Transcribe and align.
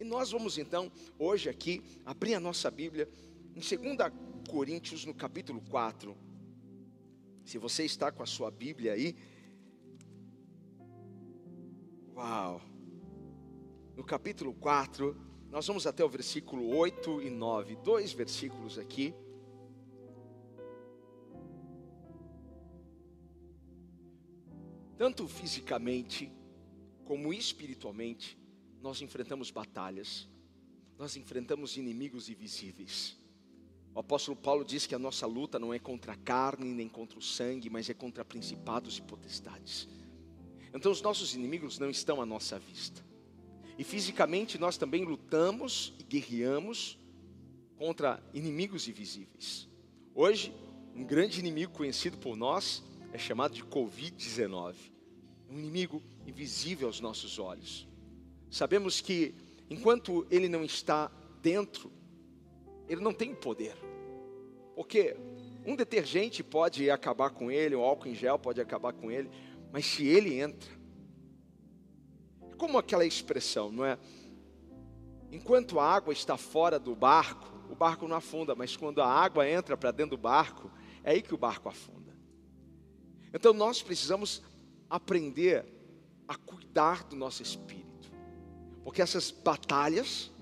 E 0.00 0.04
nós 0.04 0.30
vamos 0.30 0.58
então, 0.58 0.92
hoje 1.18 1.48
aqui, 1.48 1.82
abrir 2.06 2.34
a 2.34 2.40
nossa 2.40 2.70
Bíblia 2.70 3.08
em 3.56 3.60
2 3.60 4.12
Coríntios, 4.48 5.04
no 5.04 5.12
capítulo 5.12 5.60
4. 5.68 6.16
Se 7.44 7.58
você 7.58 7.84
está 7.84 8.12
com 8.12 8.22
a 8.22 8.26
sua 8.26 8.48
Bíblia 8.48 8.92
aí, 8.92 9.16
uau! 12.14 12.62
No 13.96 14.04
capítulo 14.04 14.54
4, 14.54 15.16
nós 15.50 15.66
vamos 15.66 15.84
até 15.84 16.04
o 16.04 16.08
versículo 16.08 16.76
8 16.76 17.22
e 17.22 17.30
9, 17.30 17.76
dois 17.76 18.12
versículos 18.12 18.78
aqui. 18.78 19.12
Tanto 24.96 25.26
fisicamente 25.26 26.32
como 27.04 27.32
espiritualmente, 27.32 28.38
nós 28.82 29.00
enfrentamos 29.02 29.50
batalhas, 29.50 30.28
nós 30.98 31.16
enfrentamos 31.16 31.76
inimigos 31.76 32.28
invisíveis. 32.28 33.16
O 33.94 34.00
apóstolo 34.00 34.36
Paulo 34.36 34.64
diz 34.64 34.86
que 34.86 34.94
a 34.94 34.98
nossa 34.98 35.26
luta 35.26 35.58
não 35.58 35.72
é 35.74 35.78
contra 35.78 36.12
a 36.12 36.16
carne 36.16 36.72
nem 36.72 36.88
contra 36.88 37.18
o 37.18 37.22
sangue, 37.22 37.68
mas 37.70 37.90
é 37.90 37.94
contra 37.94 38.24
principados 38.24 38.98
e 38.98 39.02
potestades. 39.02 39.88
Então 40.72 40.92
os 40.92 41.02
nossos 41.02 41.34
inimigos 41.34 41.78
não 41.78 41.90
estão 41.90 42.20
à 42.20 42.26
nossa 42.26 42.58
vista. 42.58 43.04
E 43.76 43.84
fisicamente 43.84 44.58
nós 44.58 44.76
também 44.76 45.04
lutamos 45.04 45.94
e 45.98 46.02
guerreamos 46.02 46.98
contra 47.76 48.22
inimigos 48.34 48.86
invisíveis. 48.86 49.68
Hoje, 50.14 50.52
um 50.94 51.04
grande 51.04 51.38
inimigo 51.40 51.72
conhecido 51.72 52.18
por 52.18 52.36
nós 52.36 52.82
é 53.12 53.18
chamado 53.18 53.54
de 53.54 53.64
Covid-19. 53.64 54.74
Um 55.48 55.58
inimigo 55.58 56.02
invisível 56.26 56.88
aos 56.88 57.00
nossos 57.00 57.38
olhos. 57.38 57.87
Sabemos 58.50 59.00
que 59.00 59.34
enquanto 59.68 60.26
ele 60.30 60.48
não 60.48 60.64
está 60.64 61.10
dentro, 61.42 61.92
ele 62.88 63.00
não 63.00 63.12
tem 63.12 63.34
poder. 63.34 63.76
Porque 64.74 65.16
um 65.66 65.76
detergente 65.76 66.42
pode 66.42 66.90
acabar 66.90 67.30
com 67.30 67.50
ele, 67.50 67.76
um 67.76 67.82
álcool 67.82 68.08
em 68.08 68.14
gel 68.14 68.38
pode 68.38 68.60
acabar 68.60 68.92
com 68.92 69.10
ele, 69.10 69.28
mas 69.72 69.84
se 69.84 70.06
ele 70.06 70.40
entra, 70.40 70.70
como 72.56 72.78
aquela 72.78 73.04
expressão, 73.04 73.70
não 73.70 73.84
é? 73.84 73.98
Enquanto 75.30 75.78
a 75.78 75.84
água 75.84 76.12
está 76.12 76.36
fora 76.36 76.78
do 76.78 76.94
barco, 76.94 77.46
o 77.70 77.74
barco 77.74 78.08
não 78.08 78.16
afunda, 78.16 78.54
mas 78.54 78.76
quando 78.76 79.02
a 79.02 79.06
água 79.06 79.48
entra 79.48 79.76
para 79.76 79.90
dentro 79.90 80.16
do 80.16 80.20
barco, 80.20 80.70
é 81.04 81.12
aí 81.12 81.22
que 81.22 81.34
o 81.34 81.38
barco 81.38 81.68
afunda. 81.68 82.16
Então 83.32 83.52
nós 83.52 83.82
precisamos 83.82 84.42
aprender 84.88 85.66
a 86.26 86.34
cuidar 86.34 87.04
do 87.04 87.14
nosso 87.14 87.42
espírito. 87.42 87.87
Porque 88.88 89.02
essas 89.02 89.30
batalhas, 89.30 90.32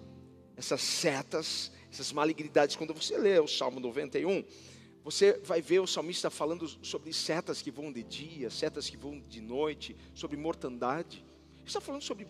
essas 0.56 0.80
setas, 0.80 1.72
essas 1.91 2.12
malignidades, 2.12 2.77
quando 2.77 2.94
você 2.94 3.19
lê 3.19 3.41
o 3.41 3.48
Salmo 3.48 3.80
91, 3.80 4.44
você 5.03 5.33
vai 5.38 5.61
ver 5.61 5.80
o 5.80 5.86
salmista 5.86 6.30
falando 6.30 6.69
sobre 6.80 7.12
setas 7.12 7.61
que 7.61 7.72
vão 7.72 7.92
de 7.92 8.05
dia, 8.05 8.48
setas 8.48 8.88
que 8.88 8.97
vão 8.97 9.19
de 9.19 9.41
noite, 9.41 9.97
sobre 10.14 10.36
mortandade. 10.36 11.25
Ele 11.56 11.66
está 11.66 11.80
falando 11.80 12.03
sobre 12.03 12.28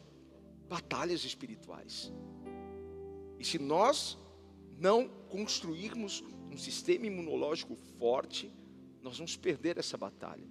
batalhas 0.67 1.23
espirituais. 1.23 2.11
E 3.39 3.45
se 3.45 3.59
nós 3.59 4.17
não 4.79 5.09
construirmos 5.29 6.25
um 6.51 6.57
sistema 6.57 7.09
imunológico 7.09 7.77
forte, 7.99 8.51
nós 9.03 9.19
vamos 9.19 9.37
perder 9.37 9.77
essa 9.77 9.99
batalha. 9.99 10.49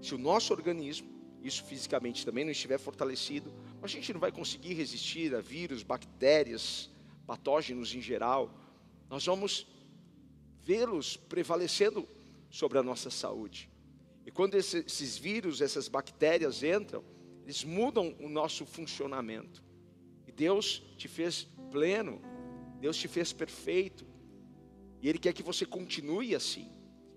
Se 0.00 0.12
o 0.12 0.18
nosso 0.18 0.52
organismo, 0.52 1.08
isso 1.40 1.62
fisicamente 1.62 2.26
também 2.26 2.44
não 2.44 2.50
estiver 2.50 2.78
fortalecido, 2.78 3.52
a 3.84 3.88
gente 3.88 4.12
não 4.12 4.20
vai 4.20 4.30
conseguir 4.30 4.74
resistir 4.74 5.34
a 5.34 5.40
vírus, 5.40 5.82
bactérias, 5.82 6.90
patógenos 7.26 7.94
em 7.94 8.00
geral. 8.00 8.52
Nós 9.10 9.26
vamos 9.26 9.66
vê-los 10.62 11.16
prevalecendo 11.16 12.08
sobre 12.50 12.78
a 12.78 12.82
nossa 12.82 13.10
saúde. 13.10 13.70
E 14.24 14.30
quando 14.30 14.54
esses 14.54 15.18
vírus, 15.18 15.60
essas 15.60 15.88
bactérias 15.88 16.62
entram, 16.62 17.04
eles 17.44 17.64
mudam 17.64 18.14
o 18.20 18.28
nosso 18.28 18.64
funcionamento. 18.64 19.62
E 20.26 20.32
Deus 20.32 20.82
te 20.96 21.08
fez 21.08 21.48
pleno, 21.70 22.22
Deus 22.80 22.96
te 22.96 23.08
fez 23.08 23.32
perfeito. 23.32 24.06
E 25.00 25.08
Ele 25.08 25.18
quer 25.18 25.32
que 25.32 25.42
você 25.42 25.66
continue 25.66 26.34
assim. 26.34 26.70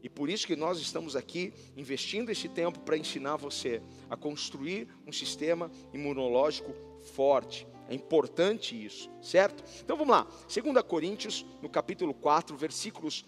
E 0.05 0.09
por 0.09 0.29
isso 0.29 0.45
que 0.45 0.55
nós 0.55 0.77
estamos 0.77 1.15
aqui 1.15 1.51
investindo 1.75 2.29
esse 2.29 2.47
tempo 2.47 2.79
para 2.81 2.95
ensinar 2.95 3.37
você 3.37 3.81
a 4.07 4.15
construir 4.15 4.87
um 5.03 5.11
sistema 5.11 5.71
imunológico 5.91 6.75
forte. 7.15 7.65
É 7.89 7.95
importante 7.95 8.75
isso, 8.85 9.09
certo? 9.19 9.63
Então 9.83 9.97
vamos 9.97 10.15
lá. 10.15 10.27
2 10.47 10.83
Coríntios, 10.83 11.43
no 11.59 11.67
capítulo 11.67 12.13
4, 12.13 12.55
versículos 12.55 13.25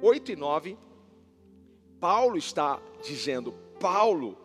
8 0.00 0.30
e 0.30 0.36
9. 0.36 0.78
Paulo 1.98 2.38
está 2.38 2.80
dizendo, 3.02 3.52
Paulo, 3.80 4.38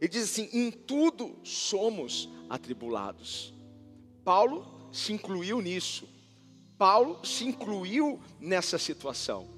ele 0.00 0.08
diz 0.08 0.24
assim: 0.24 0.50
em 0.52 0.72
tudo 0.72 1.38
somos 1.44 2.28
atribulados. 2.50 3.54
Paulo 4.24 4.66
se 4.90 5.12
incluiu 5.12 5.60
nisso. 5.60 6.08
Paulo 6.76 7.24
se 7.24 7.44
incluiu 7.44 8.20
nessa 8.40 8.76
situação. 8.76 9.55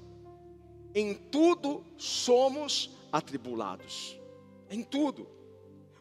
Em 0.93 1.13
tudo 1.13 1.83
somos 1.97 2.89
atribulados. 3.11 4.17
Em 4.69 4.83
tudo. 4.83 5.27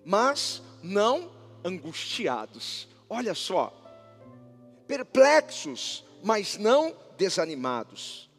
Mas 0.04 0.62
não 0.82 1.30
angustiados. 1.64 2.88
Olha 3.08 3.34
só. 3.34 3.72
Perplexos, 4.86 6.04
mas 6.22 6.56
não 6.56 6.96
desanimados. 7.16 8.30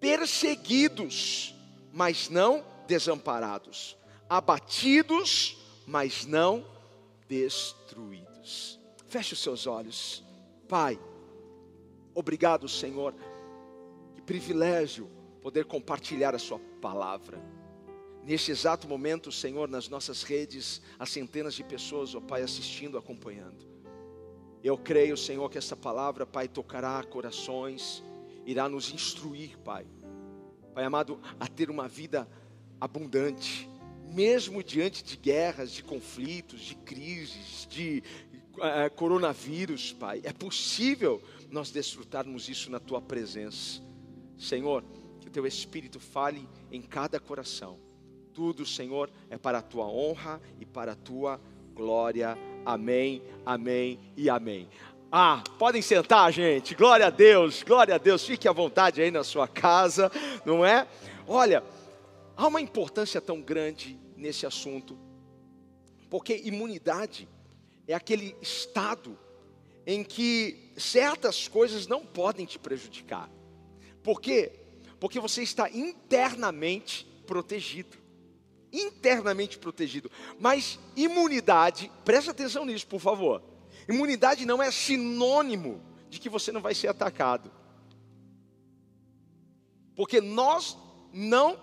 Perseguidos, 0.00 1.54
mas 1.92 2.28
não 2.28 2.64
desamparados. 2.86 3.96
Abatidos, 4.28 5.56
mas 5.86 6.26
não 6.26 6.66
destruídos. 7.28 8.80
Feche 9.08 9.34
os 9.34 9.42
seus 9.42 9.66
olhos. 9.66 10.24
Pai, 10.68 10.98
obrigado, 12.14 12.68
Senhor. 12.68 13.14
Que 14.14 14.22
privilégio 14.22 15.08
poder 15.42 15.64
compartilhar 15.64 16.34
a 16.34 16.38
Sua 16.38 16.58
palavra. 16.80 17.42
Neste 18.24 18.52
exato 18.52 18.86
momento, 18.86 19.32
Senhor, 19.32 19.68
nas 19.68 19.88
nossas 19.88 20.22
redes, 20.22 20.80
há 20.98 21.04
centenas 21.04 21.54
de 21.54 21.64
pessoas, 21.64 22.14
ó 22.14 22.20
Pai, 22.20 22.42
assistindo, 22.42 22.96
acompanhando. 22.96 23.66
Eu 24.62 24.78
creio, 24.78 25.16
Senhor, 25.16 25.50
que 25.50 25.58
essa 25.58 25.76
palavra, 25.76 26.24
Pai, 26.24 26.46
tocará 26.46 27.02
corações, 27.02 28.02
irá 28.46 28.68
nos 28.68 28.92
instruir, 28.94 29.58
Pai. 29.58 29.84
Pai 30.72 30.84
amado, 30.84 31.20
a 31.40 31.48
ter 31.48 31.68
uma 31.68 31.88
vida 31.88 32.28
abundante, 32.80 33.68
mesmo 34.04 34.62
diante 34.62 35.02
de 35.02 35.16
guerras, 35.16 35.72
de 35.72 35.82
conflitos, 35.82 36.60
de 36.60 36.76
crises, 36.76 37.66
de 37.68 38.04
uh, 38.54 38.94
coronavírus, 38.94 39.92
Pai. 39.92 40.20
É 40.22 40.32
possível 40.32 41.20
nós 41.50 41.72
desfrutarmos 41.72 42.48
isso 42.48 42.70
na 42.70 42.78
Tua 42.78 43.02
presença. 43.02 43.82
Senhor, 44.38 44.84
teu 45.32 45.46
Espírito 45.46 45.98
fale 45.98 46.48
em 46.70 46.80
cada 46.80 47.18
coração. 47.18 47.78
Tudo, 48.32 48.64
Senhor, 48.64 49.10
é 49.28 49.36
para 49.36 49.58
a 49.58 49.62
tua 49.62 49.86
honra 49.86 50.40
e 50.60 50.64
para 50.64 50.92
a 50.92 50.96
tua 50.96 51.40
glória. 51.74 52.38
Amém, 52.64 53.22
amém 53.44 53.98
e 54.16 54.30
amém. 54.30 54.68
Ah, 55.10 55.42
podem 55.58 55.82
sentar, 55.82 56.32
gente. 56.32 56.74
Glória 56.74 57.06
a 57.06 57.10
Deus, 57.10 57.62
glória 57.62 57.94
a 57.94 57.98
Deus. 57.98 58.24
Fique 58.24 58.48
à 58.48 58.52
vontade 58.52 59.02
aí 59.02 59.10
na 59.10 59.24
sua 59.24 59.48
casa, 59.48 60.10
não 60.44 60.64
é? 60.64 60.86
Olha, 61.26 61.62
há 62.36 62.46
uma 62.46 62.60
importância 62.60 63.20
tão 63.20 63.40
grande 63.40 63.98
nesse 64.16 64.46
assunto, 64.46 64.98
porque 66.08 66.40
imunidade 66.44 67.28
é 67.86 67.94
aquele 67.94 68.36
estado 68.40 69.18
em 69.86 70.02
que 70.02 70.72
certas 70.76 71.48
coisas 71.48 71.86
não 71.86 72.04
podem 72.06 72.46
te 72.46 72.58
prejudicar. 72.58 73.30
Porque 74.02 74.61
porque 75.02 75.18
você 75.18 75.42
está 75.42 75.68
internamente 75.68 77.04
protegido. 77.26 77.98
Internamente 78.72 79.58
protegido. 79.58 80.08
Mas 80.38 80.78
imunidade, 80.94 81.90
preste 82.04 82.30
atenção 82.30 82.64
nisso, 82.64 82.86
por 82.86 83.00
favor. 83.00 83.42
Imunidade 83.88 84.46
não 84.46 84.62
é 84.62 84.70
sinônimo 84.70 85.82
de 86.08 86.20
que 86.20 86.28
você 86.28 86.52
não 86.52 86.60
vai 86.60 86.72
ser 86.72 86.86
atacado. 86.86 87.50
Porque 89.96 90.20
nós 90.20 90.78
não 91.12 91.58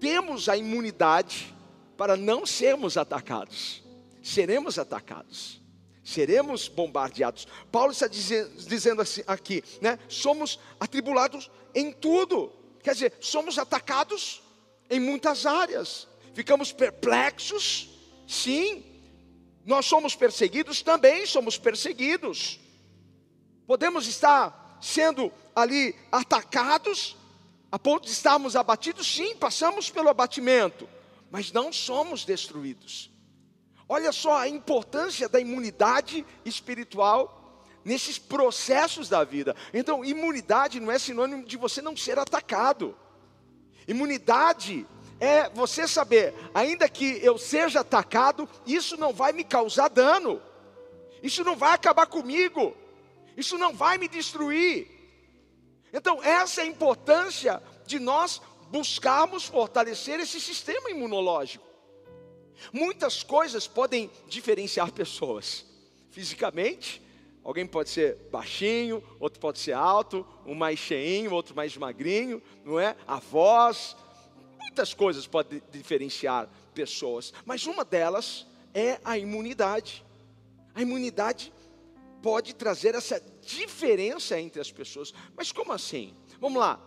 temos 0.00 0.48
a 0.48 0.56
imunidade 0.56 1.54
para 1.96 2.16
não 2.16 2.44
sermos 2.44 2.96
atacados. 2.96 3.84
Seremos 4.20 4.80
atacados. 4.80 5.62
Seremos 6.08 6.66
bombardeados. 6.66 7.46
Paulo 7.70 7.92
está 7.92 8.08
dizendo, 8.08 8.50
dizendo 8.66 9.02
assim, 9.02 9.22
aqui, 9.26 9.62
né? 9.80 9.98
Somos 10.08 10.58
atribulados 10.80 11.50
em 11.74 11.92
tudo. 11.92 12.52
Quer 12.82 12.94
dizer, 12.94 13.14
somos 13.20 13.58
atacados 13.58 14.42
em 14.90 15.00
muitas 15.00 15.46
áreas. 15.46 16.06
Ficamos 16.34 16.72
perplexos, 16.72 17.88
sim. 18.26 18.84
Nós 19.64 19.86
somos 19.86 20.14
perseguidos, 20.14 20.82
também 20.82 21.26
somos 21.26 21.58
perseguidos. 21.58 22.58
Podemos 23.66 24.06
estar 24.06 24.78
sendo 24.80 25.32
ali 25.54 25.94
atacados, 26.10 27.16
a 27.70 27.78
ponto 27.78 28.06
de 28.06 28.12
estarmos 28.12 28.56
abatidos, 28.56 29.06
sim, 29.06 29.36
passamos 29.36 29.90
pelo 29.90 30.08
abatimento, 30.08 30.88
mas 31.30 31.52
não 31.52 31.72
somos 31.72 32.24
destruídos. 32.24 33.10
Olha 33.88 34.12
só 34.12 34.38
a 34.38 34.48
importância 34.48 35.28
da 35.28 35.40
imunidade 35.40 36.24
espiritual 36.44 37.37
nesses 37.88 38.18
processos 38.18 39.08
da 39.08 39.24
vida. 39.24 39.56
Então, 39.72 40.04
imunidade 40.04 40.78
não 40.78 40.92
é 40.92 40.98
sinônimo 40.98 41.42
de 41.42 41.56
você 41.56 41.80
não 41.80 41.96
ser 41.96 42.18
atacado. 42.18 42.94
Imunidade 43.88 44.86
é 45.18 45.48
você 45.48 45.88
saber, 45.88 46.34
ainda 46.52 46.86
que 46.86 47.18
eu 47.22 47.38
seja 47.38 47.80
atacado, 47.80 48.46
isso 48.66 48.98
não 48.98 49.10
vai 49.10 49.32
me 49.32 49.42
causar 49.42 49.88
dano. 49.88 50.40
Isso 51.22 51.42
não 51.42 51.56
vai 51.56 51.72
acabar 51.72 52.06
comigo. 52.06 52.76
Isso 53.34 53.56
não 53.56 53.72
vai 53.72 53.96
me 53.96 54.06
destruir. 54.06 54.86
Então, 55.90 56.22
essa 56.22 56.60
é 56.60 56.64
a 56.64 56.68
importância 56.68 57.62
de 57.86 57.98
nós 57.98 58.42
buscarmos 58.70 59.46
fortalecer 59.46 60.20
esse 60.20 60.38
sistema 60.38 60.90
imunológico. 60.90 61.66
Muitas 62.70 63.22
coisas 63.22 63.66
podem 63.66 64.10
diferenciar 64.26 64.92
pessoas. 64.92 65.64
Fisicamente, 66.10 67.07
alguém 67.48 67.66
pode 67.66 67.88
ser 67.88 68.28
baixinho, 68.30 69.02
outro 69.18 69.40
pode 69.40 69.58
ser 69.58 69.72
alto, 69.72 70.26
um 70.44 70.54
mais 70.54 70.78
cheinho, 70.78 71.32
outro 71.32 71.56
mais 71.56 71.74
magrinho, 71.78 72.42
não 72.62 72.78
é? 72.78 72.94
A 73.06 73.18
voz, 73.18 73.96
muitas 74.60 74.92
coisas 74.92 75.26
podem 75.26 75.62
diferenciar 75.72 76.46
pessoas, 76.74 77.32
mas 77.46 77.66
uma 77.66 77.86
delas 77.86 78.46
é 78.74 79.00
a 79.02 79.16
imunidade. 79.16 80.04
A 80.74 80.82
imunidade 80.82 81.50
pode 82.22 82.54
trazer 82.54 82.94
essa 82.94 83.18
diferença 83.40 84.38
entre 84.38 84.60
as 84.60 84.70
pessoas. 84.70 85.14
Mas 85.34 85.50
como 85.50 85.72
assim? 85.72 86.14
Vamos 86.38 86.60
lá. 86.60 86.78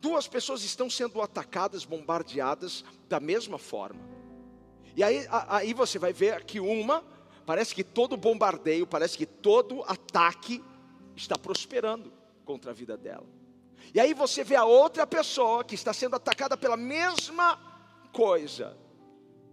Duas 0.00 0.26
pessoas 0.26 0.64
estão 0.64 0.90
sendo 0.90 1.22
atacadas, 1.22 1.84
bombardeadas 1.84 2.84
da 3.08 3.20
mesma 3.20 3.56
forma. 3.56 4.00
E 4.96 5.04
aí, 5.04 5.24
aí 5.30 5.72
você 5.72 5.96
vai 5.96 6.12
ver 6.12 6.42
que 6.42 6.58
uma, 6.58 7.04
parece 7.44 7.74
que 7.74 7.84
todo 7.84 8.16
bombardeio, 8.16 8.86
parece 8.86 9.16
que 9.16 9.26
todo 9.26 9.82
ataque 9.84 10.62
está 11.16 11.36
prosperando 11.36 12.12
contra 12.44 12.70
a 12.70 12.74
vida 12.74 12.96
dela. 12.96 13.26
E 13.94 14.00
aí 14.00 14.14
você 14.14 14.42
vê 14.42 14.56
a 14.56 14.64
outra 14.64 15.06
pessoa 15.06 15.64
que 15.64 15.74
está 15.74 15.92
sendo 15.92 16.16
atacada 16.16 16.56
pela 16.56 16.76
mesma 16.76 17.58
coisa, 18.12 18.76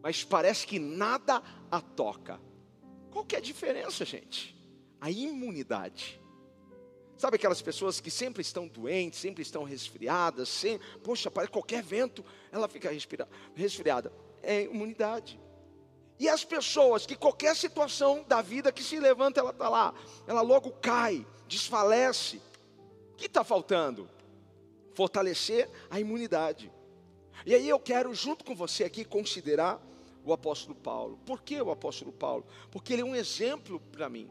mas 0.02 0.24
parece 0.24 0.66
que 0.66 0.80
nada 0.80 1.42
a 1.70 1.82
toca. 1.82 2.40
Qual 3.12 3.26
que 3.26 3.36
é 3.36 3.40
a 3.40 3.42
diferença, 3.42 4.06
gente? 4.06 4.56
A 5.02 5.10
imunidade. 5.10 6.22
Sabe 7.18 7.36
aquelas 7.36 7.62
pessoas 7.62 8.00
que 8.00 8.10
sempre 8.10 8.42
estão 8.42 8.68
doentes, 8.68 9.20
sempre 9.20 9.42
estão 9.42 9.64
resfriadas, 9.64 10.48
sempre, 10.48 10.88
poxa, 11.04 11.30
para 11.30 11.48
qualquer 11.48 11.84
vento 11.84 12.24
ela 12.52 12.68
fica 12.70 12.90
resfriada 13.56 14.12
é 14.42 14.64
imunidade. 14.64 15.40
E 16.20 16.28
as 16.28 16.44
pessoas 16.44 17.06
que 17.06 17.16
qualquer 17.16 17.56
situação 17.56 18.26
da 18.28 18.42
vida 18.42 18.74
que 18.74 18.84
se 18.84 19.00
levanta, 19.00 19.40
ela 19.40 19.52
está 19.52 19.70
lá, 19.70 19.94
ela 20.28 20.42
logo 20.42 20.72
cai, 20.74 21.26
desfalece. 21.48 22.42
O 23.14 23.16
que 23.16 23.28
está 23.28 23.44
faltando? 23.44 24.10
Fortalecer 24.94 25.70
a 25.90 25.98
imunidade. 25.98 26.70
E 27.46 27.56
aí 27.56 27.70
eu 27.70 27.80
quero, 27.80 28.14
junto 28.14 28.44
com 28.44 28.54
você 28.54 28.84
aqui, 28.84 29.06
considerar 29.06 29.82
o 30.26 30.34
apóstolo 30.34 30.76
Paulo. 30.76 31.18
Por 31.26 31.42
que 31.42 31.62
o 31.62 31.72
apóstolo 31.72 32.12
Paulo? 32.12 32.46
Porque 32.70 32.92
ele 32.92 33.02
é 33.02 33.06
um 33.06 33.16
exemplo 33.16 33.80
para 33.92 34.10
mim. 34.10 34.30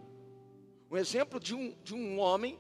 Um 0.91 0.97
exemplo 0.97 1.41
de 1.41 1.55
um, 1.55 1.75
de 1.83 1.95
um 1.95 2.19
homem 2.19 2.59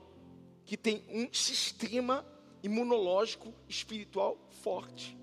que 0.65 0.77
tem 0.77 1.05
um 1.11 1.33
sistema 1.33 2.27
imunológico 2.63 3.53
espiritual 3.69 4.39
forte. 4.63 5.19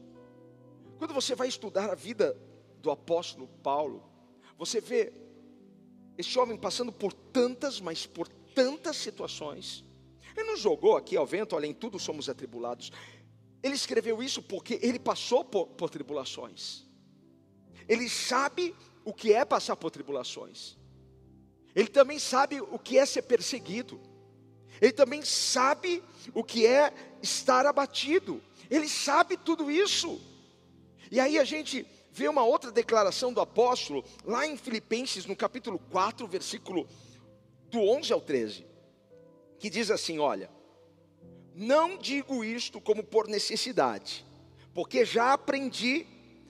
Quando 1.00 1.14
você 1.14 1.34
vai 1.34 1.48
estudar 1.48 1.90
a 1.90 1.96
vida 1.96 2.38
do 2.86 2.92
apóstolo 2.92 3.48
Paulo, 3.64 4.04
você 4.58 4.80
vê 4.80 5.12
esse 6.18 6.38
homem 6.40 6.56
passando 6.56 6.92
por 6.92 7.12
tantas, 7.12 7.82
mas 7.82 8.06
por 8.06 8.28
tantas 8.28 8.96
situações. 8.96 9.84
Ele 10.38 10.48
não 10.48 10.56
jogou 10.56 10.96
aqui 10.96 11.18
ao 11.18 11.26
vento, 11.26 11.56
além 11.56 11.74
tudo 11.74 12.00
somos 12.00 12.30
atribulados. 12.30 12.92
Ele 13.64 13.74
escreveu 13.74 14.22
isso 14.22 14.42
porque 14.42 14.80
ele 14.82 15.00
passou 15.00 15.44
por, 15.44 15.68
por 15.68 15.90
tribulações. 15.90 16.86
Ele 17.88 18.08
sabe 18.08 18.76
o 19.04 19.14
que 19.14 19.34
é 19.34 19.44
passar 19.44 19.76
por 19.76 19.90
tribulações. 19.90 20.78
Ele 21.76 21.88
também 21.88 22.20
sabe 22.20 22.62
o 22.62 22.78
que 22.78 22.98
é 22.98 23.06
ser 23.06 23.24
perseguido. 23.24 24.00
Ele 24.80 24.94
também 24.94 25.24
sabe 25.24 26.04
o 26.34 26.44
que 26.44 26.68
é 26.68 26.94
estar 27.22 27.66
abatido. 27.66 28.42
Ele 28.70 28.88
sabe 28.88 29.38
tudo 29.38 29.72
isso. 29.72 30.22
E 31.12 31.20
aí 31.20 31.38
a 31.40 31.44
gente 31.44 31.86
vê 32.16 32.30
uma 32.30 32.46
outra 32.46 32.72
declaração 32.72 33.34
do 33.34 33.42
apóstolo, 33.42 34.02
lá 34.24 34.48
em 34.48 34.56
Filipenses, 34.56 35.26
no 35.26 35.36
capítulo 35.36 35.78
4, 35.78 36.26
versículo 36.26 36.88
do 37.70 37.82
11 37.82 38.14
ao 38.14 38.22
13, 38.22 38.66
que 39.60 39.70
diz 39.70 39.92
assim: 39.92 40.18
Olha, 40.18 40.50
não 41.54 41.98
digo 41.98 42.42
isto 42.42 42.80
como 42.80 43.04
por 43.04 43.28
necessidade, 43.28 44.26
porque 44.74 45.04
já 45.04 45.34
aprendi 45.34 46.08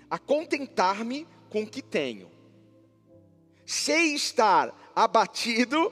a 0.08 0.20
contentar-me 0.20 1.28
com 1.50 1.64
o 1.64 1.68
que 1.68 1.82
tenho. 1.82 2.30
Sei 3.66 4.14
estar 4.14 4.92
abatido 4.96 5.92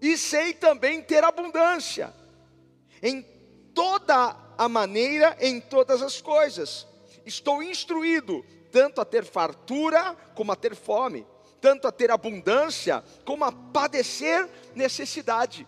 e 0.00 0.16
sei 0.16 0.54
também 0.54 1.02
ter 1.02 1.24
abundância, 1.24 2.14
em 3.02 3.20
toda 3.74 4.36
a 4.56 4.68
maneira, 4.68 5.36
em 5.40 5.60
todas 5.60 6.02
as 6.02 6.20
coisas 6.20 6.86
estou 7.26 7.60
instruído 7.60 8.44
tanto 8.70 9.00
a 9.00 9.04
ter 9.04 9.24
fartura 9.24 10.14
como 10.34 10.52
a 10.52 10.56
ter 10.56 10.74
fome, 10.74 11.26
tanto 11.60 11.86
a 11.88 11.92
ter 11.92 12.10
abundância 12.10 13.02
como 13.24 13.44
a 13.44 13.52
padecer 13.52 14.48
necessidade. 14.74 15.66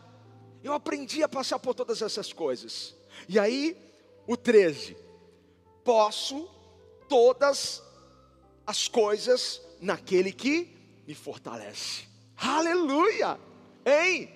Eu 0.62 0.72
aprendi 0.72 1.22
a 1.22 1.28
passar 1.28 1.58
por 1.58 1.74
todas 1.74 2.02
essas 2.02 2.32
coisas. 2.32 2.94
E 3.28 3.38
aí, 3.38 3.76
o 4.26 4.36
13: 4.36 4.96
posso 5.84 6.48
todas 7.08 7.82
as 8.66 8.88
coisas 8.88 9.62
naquele 9.80 10.32
que 10.32 11.02
me 11.06 11.14
fortalece. 11.14 12.06
Aleluia! 12.36 13.38
Hein? 13.84 14.34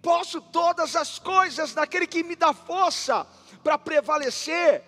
Posso 0.00 0.40
todas 0.40 0.96
as 0.96 1.18
coisas 1.18 1.74
naquele 1.74 2.06
que 2.06 2.22
me 2.22 2.36
dá 2.36 2.52
força 2.52 3.26
para 3.62 3.78
prevalecer 3.78 4.82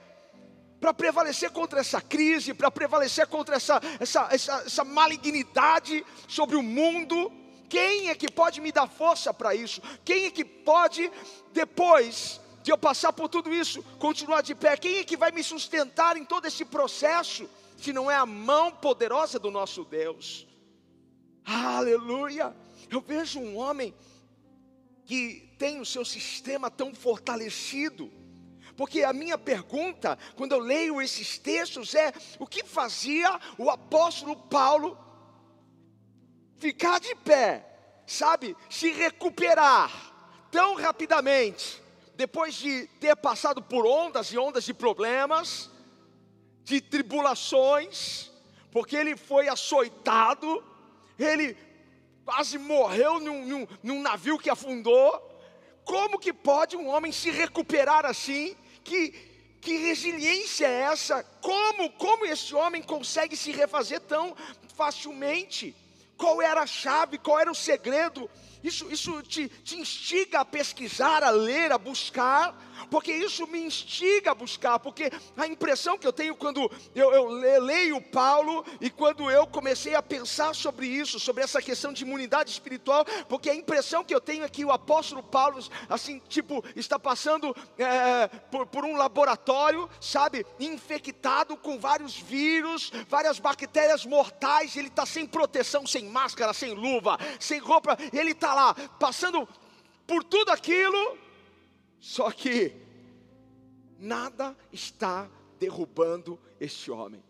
para 0.80 0.92
prevalecer 0.92 1.50
contra 1.50 1.80
essa 1.80 2.00
crise, 2.00 2.54
para 2.54 2.71
prevalecer 2.71 3.26
contra 3.26 3.56
essa, 3.56 3.80
essa, 3.99 4.28
essa, 4.30 4.62
essa 4.66 4.85
malignidade 4.85 6.04
sobre 6.28 6.56
o 6.56 6.62
mundo. 6.62 7.33
Quem 7.68 8.11
é 8.11 8.14
que 8.14 8.30
pode 8.30 8.61
me 8.61 8.71
dar 8.71 8.87
força 8.87 9.33
para 9.33 9.54
isso? 9.54 9.80
Quem 10.04 10.26
é 10.26 10.30
que 10.30 10.45
pode, 10.45 11.11
depois 11.52 12.40
de 12.62 12.71
eu 12.71 12.78
passar 12.78 13.12
por 13.12 13.28
tudo 13.28 13.52
isso, 13.52 13.83
continuar 13.99 14.42
de 14.42 14.54
pé? 14.54 14.76
Quem 14.76 14.99
é 14.99 15.04
que 15.04 15.16
vai 15.16 15.30
me 15.33 15.42
sustentar 15.42 16.16
em 16.16 16.25
todo 16.25 16.47
esse 16.47 16.64
processo? 16.64 17.49
Se 17.76 17.92
não 17.92 18.11
é 18.11 18.16
a 18.16 18.26
mão 18.26 18.71
poderosa 18.71 19.38
do 19.38 19.50
nosso 19.50 19.85
Deus. 19.85 20.47
Aleluia! 21.45 22.54
Eu 22.90 23.00
vejo 23.00 23.38
um 23.38 23.56
homem 23.56 23.95
que 25.04 25.54
tem 25.59 25.80
o 25.80 25.87
seu 25.87 26.04
sistema 26.04 26.71
tão 26.71 26.95
fortalecido 26.95 28.11
porque 28.76 29.02
a 29.02 29.12
minha 29.12 29.38
pergunta, 29.38 30.18
quando 30.37 30.52
eu 30.52 30.59
leio 30.59 31.00
esses 31.00 31.38
textos, 31.38 31.95
é: 31.95 32.12
o 32.38 32.47
que 32.47 32.62
fazia 32.62 33.40
o 33.56 33.71
apóstolo 33.71 34.37
Paulo 34.37 34.99
ficar 36.59 37.00
de 37.00 37.14
pé, 37.14 37.66
sabe, 38.06 38.56
se 38.68 38.90
recuperar 38.90 39.90
tão 40.50 40.75
rapidamente, 40.75 41.83
depois 42.14 42.54
de 42.54 42.87
ter 43.00 43.14
passado 43.16 43.62
por 43.62 43.87
ondas 43.87 44.33
e 44.33 44.38
ondas 44.38 44.64
de 44.64 44.73
problemas, 44.73 45.71
de 46.62 46.80
tribulações, 46.80 48.30
porque 48.71 48.97
ele 48.97 49.16
foi 49.16 49.49
açoitado, 49.49 50.62
ele 51.18 51.56
quase 52.25 52.59
morreu 52.59 53.21
num, 53.21 53.47
num, 53.47 53.66
num 53.83 54.02
navio 54.02 54.38
que 54.38 54.50
afundou. 54.50 55.23
Como 55.85 56.18
que 56.18 56.33
pode 56.33 56.76
um 56.76 56.88
homem 56.88 57.12
se 57.12 57.30
recuperar 57.30 58.04
assim 58.04 58.56
que, 58.87 59.11
que 59.61 59.76
resiliência 59.78 60.66
é 60.66 60.83
essa? 60.83 61.23
Como, 61.40 61.90
como 61.93 62.25
esse 62.25 62.55
homem 62.55 62.83
consegue 62.83 63.37
se 63.37 63.50
refazer 63.50 64.00
tão 64.00 64.35
facilmente? 64.75 65.75
Qual 66.16 66.40
era 66.40 66.62
a 66.62 66.66
chave? 66.66 67.19
Qual 67.19 67.38
era 67.38 67.50
o 67.50 67.55
segredo? 67.55 68.31
Isso, 68.66 68.90
isso 68.90 69.23
te, 69.23 69.49
te 69.49 69.76
instiga 69.76 70.40
a 70.40 70.44
pesquisar, 70.44 71.23
a 71.23 71.30
ler, 71.30 71.70
a 71.70 71.78
buscar, 71.78 72.54
porque 72.90 73.12
isso 73.12 73.46
me 73.46 73.61
instiga 73.61 74.32
a 74.32 74.35
buscar, 74.35 74.78
porque 74.78 75.11
a 75.37 75.46
impressão 75.46 75.96
que 75.96 76.06
eu 76.06 76.12
tenho 76.12 76.35
quando 76.35 76.70
eu, 76.94 77.12
eu, 77.12 77.28
leio 77.61 78.00
Paulo 78.00 78.64
e 78.80 78.90
quando 78.90 79.30
eu 79.30 79.46
comecei 79.46 79.94
a 79.94 80.02
pensar 80.02 80.54
sobre 80.54 80.87
isso, 80.87 81.20
sobre 81.20 81.44
essa 81.44 81.62
questão 81.62 81.92
de 81.92 82.02
imunidade 82.02 82.50
espiritual, 82.50 83.04
porque 83.28 83.50
a 83.50 83.54
impressão 83.54 84.04
que 84.04 84.14
eu 84.14 84.20
tenho 84.20 84.44
é 84.44 84.49
que 84.49 84.64
o 84.64 84.73
apóstolo 84.73 85.23
Paulo, 85.23 85.62
assim, 85.88 86.20
tipo, 86.28 86.64
está 86.75 86.99
passando 86.99 87.54
é, 87.78 88.26
por, 88.50 88.66
por 88.66 88.85
um 88.85 88.96
laboratório, 88.96 89.88
sabe, 90.00 90.44
infectado 90.58 91.56
com 91.56 91.78
vários 91.78 92.16
vírus, 92.16 92.90
várias 93.08 93.38
bactérias 93.38 94.04
mortais, 94.04 94.76
ele 94.76 94.88
está 94.88 95.06
sem 95.06 95.25
proteção, 95.25 95.87
sem 95.87 96.06
máscara, 96.06 96.52
sem 96.52 96.75
luva, 96.75 97.16
sem 97.38 97.58
roupa, 97.58 97.96
ele 98.12 98.32
está 98.32 98.55
lá 98.56 98.75
passando 98.98 99.46
por 100.06 100.25
tudo 100.25 100.50
aquilo 100.50 101.18
só 102.00 102.30
que 102.30 102.72
nada 103.98 104.56
está 104.72 105.28
derrubando 105.58 106.38
este 106.60 106.90
homem. 106.90 107.22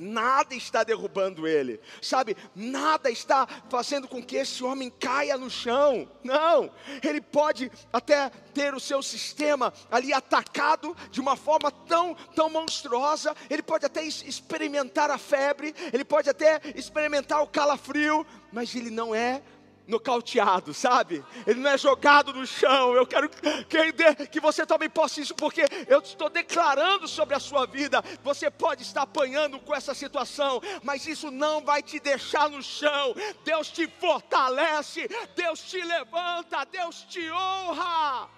Nada 0.00 0.54
está 0.54 0.84
derrubando 0.84 1.48
ele, 1.48 1.80
sabe? 2.00 2.36
Nada 2.54 3.10
está 3.10 3.48
fazendo 3.68 4.06
com 4.06 4.22
que 4.22 4.36
esse 4.36 4.62
homem 4.62 4.88
caia 4.88 5.36
no 5.36 5.50
chão. 5.50 6.08
Não, 6.22 6.70
ele 7.02 7.20
pode 7.20 7.68
até 7.92 8.30
ter 8.54 8.72
o 8.72 8.78
seu 8.78 9.02
sistema 9.02 9.72
ali 9.90 10.12
atacado 10.12 10.96
de 11.10 11.20
uma 11.20 11.34
forma 11.34 11.72
tão, 11.72 12.14
tão 12.36 12.48
monstruosa. 12.48 13.34
Ele 13.50 13.62
pode 13.62 13.86
até 13.86 14.04
experimentar 14.04 15.10
a 15.10 15.18
febre, 15.18 15.74
ele 15.92 16.04
pode 16.04 16.30
até 16.30 16.60
experimentar 16.76 17.42
o 17.42 17.48
calafrio, 17.48 18.24
mas 18.52 18.72
ele 18.76 18.90
não 18.90 19.12
é 19.12 19.42
nocauteado, 19.88 20.74
sabe? 20.74 21.24
Ele 21.46 21.60
não 21.60 21.70
é 21.70 21.78
jogado 21.78 22.32
no 22.34 22.46
chão. 22.46 22.94
Eu 22.94 23.06
quero 23.06 23.28
que, 23.30 24.26
que 24.26 24.38
você 24.38 24.66
também 24.66 24.90
possa 24.90 25.20
isso, 25.20 25.34
porque 25.34 25.64
eu 25.88 26.00
estou 26.00 26.28
declarando 26.28 27.08
sobre 27.08 27.34
a 27.34 27.40
sua 27.40 27.66
vida. 27.66 28.04
Você 28.22 28.50
pode 28.50 28.82
estar 28.82 29.02
apanhando 29.02 29.58
com 29.58 29.74
essa 29.74 29.94
situação, 29.94 30.60
mas 30.82 31.06
isso 31.06 31.30
não 31.30 31.64
vai 31.64 31.82
te 31.82 31.98
deixar 31.98 32.50
no 32.50 32.62
chão. 32.62 33.14
Deus 33.42 33.70
te 33.70 33.88
fortalece, 33.98 35.08
Deus 35.34 35.62
te 35.62 35.82
levanta, 35.82 36.64
Deus 36.66 37.02
te 37.04 37.30
honra. 37.30 38.28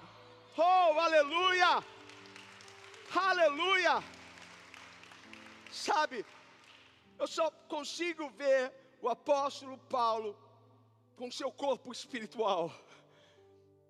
Oh, 0.56 1.00
aleluia! 1.00 1.82
Aleluia! 3.12 4.04
Sabe, 5.72 6.24
eu 7.18 7.26
só 7.26 7.50
consigo 7.68 8.30
ver 8.30 8.72
o 9.00 9.08
apóstolo 9.08 9.78
Paulo 9.88 10.36
com 11.20 11.30
seu 11.30 11.52
corpo 11.52 11.92
espiritual 11.92 12.72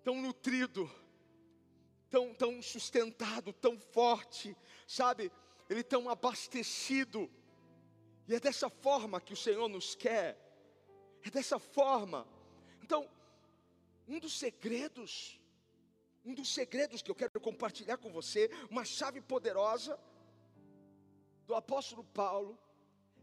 tão 0.03 0.21
nutrido, 0.21 0.91
tão, 2.09 2.33
tão 2.33 2.61
sustentado, 2.61 3.53
tão 3.53 3.79
forte, 3.79 4.53
sabe? 4.85 5.31
Ele 5.69 5.81
tão 5.81 6.09
abastecido. 6.09 7.31
E 8.27 8.35
é 8.35 8.39
dessa 8.39 8.69
forma 8.69 9.21
que 9.21 9.31
o 9.31 9.37
Senhor 9.37 9.69
nos 9.69 9.95
quer. 9.95 10.37
É 11.23 11.29
dessa 11.29 11.57
forma. 11.57 12.27
Então, 12.83 13.09
um 14.09 14.19
dos 14.19 14.37
segredos, 14.37 15.39
um 16.25 16.33
dos 16.33 16.53
segredos 16.53 17.01
que 17.01 17.09
eu 17.09 17.15
quero 17.15 17.39
compartilhar 17.39 17.95
com 17.95 18.11
você, 18.11 18.49
uma 18.69 18.83
chave 18.83 19.21
poderosa 19.21 19.97
do 21.47 21.55
apóstolo 21.55 22.03
Paulo, 22.03 22.59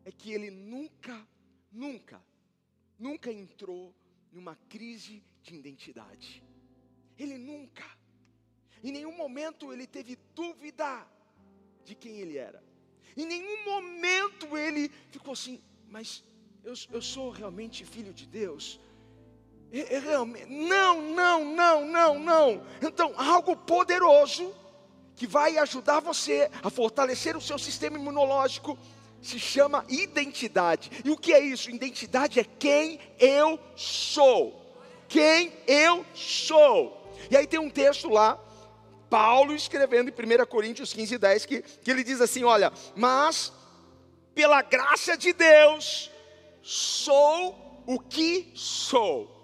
é 0.03 0.11
que 0.11 0.33
ele 0.33 0.51
nunca, 0.51 1.29
nunca 1.71 2.25
nunca 2.99 3.33
entrou 3.33 3.95
numa 4.33 4.57
crise 4.69 5.23
de 5.43 5.55
identidade. 5.55 6.43
Ele 7.19 7.37
nunca, 7.39 7.85
em 8.83 8.93
nenhum 8.93 9.17
momento 9.17 9.73
ele 9.73 9.87
teve 9.87 10.19
dúvida 10.35 11.07
de 11.85 11.95
quem 11.95 12.19
ele 12.19 12.37
era. 12.37 12.63
Em 13.17 13.27
nenhum 13.27 13.65
momento 13.65 14.57
ele 14.57 14.91
ficou 15.11 15.33
assim, 15.33 15.61
mas 15.89 16.23
eu, 16.63 16.75
eu 16.93 17.03
sou 17.03 17.31
realmente 17.31 17.85
filho 17.85 18.13
de 18.13 18.27
Deus? 18.27 18.79
Eu, 19.73 19.85
eu 19.87 20.01
realmente, 20.01 20.47
não, 20.47 21.03
não, 21.03 21.45
não, 21.45 21.87
não, 21.87 22.19
não. 22.19 22.67
Então, 22.81 23.13
algo 23.19 23.57
poderoso 23.57 24.55
que 25.17 25.27
vai 25.27 25.59
ajudar 25.59 26.01
você 26.01 26.49
a 26.63 26.71
fortalecer 26.71 27.37
o 27.37 27.41
seu 27.41 27.59
sistema 27.59 27.99
imunológico 27.99 28.79
se 29.21 29.39
chama 29.39 29.85
identidade. 29.89 30.91
E 31.05 31.11
o 31.11 31.17
que 31.17 31.33
é 31.33 31.41
isso? 31.41 31.71
Identidade 31.71 32.41
é 32.41 32.45
quem 32.45 33.01
eu 33.19 33.59
sou. 33.77 34.65
Quem 35.09 35.53
eu 35.67 36.05
sou. 36.15 37.13
E 37.31 37.37
aí 37.37 37.47
tem 37.47 37.59
um 37.59 37.71
texto 37.71 38.09
lá, 38.09 38.39
Paulo 39.11 39.55
escrevendo 39.55 40.11
em 40.11 40.13
1 40.13 40.47
Coríntios 40.47 40.93
15, 40.93 41.19
10, 41.19 41.47
que, 41.47 41.63
que 41.63 41.91
ele 41.91 42.05
diz 42.05 42.21
assim: 42.21 42.45
Olha, 42.45 42.73
mas 42.95 43.53
pela 44.35 44.63
graça 44.63 45.17
de 45.17 45.33
Deus, 45.33 46.11
sou 46.63 47.83
o 47.87 47.99
que 47.99 48.53
sou. 48.55 49.37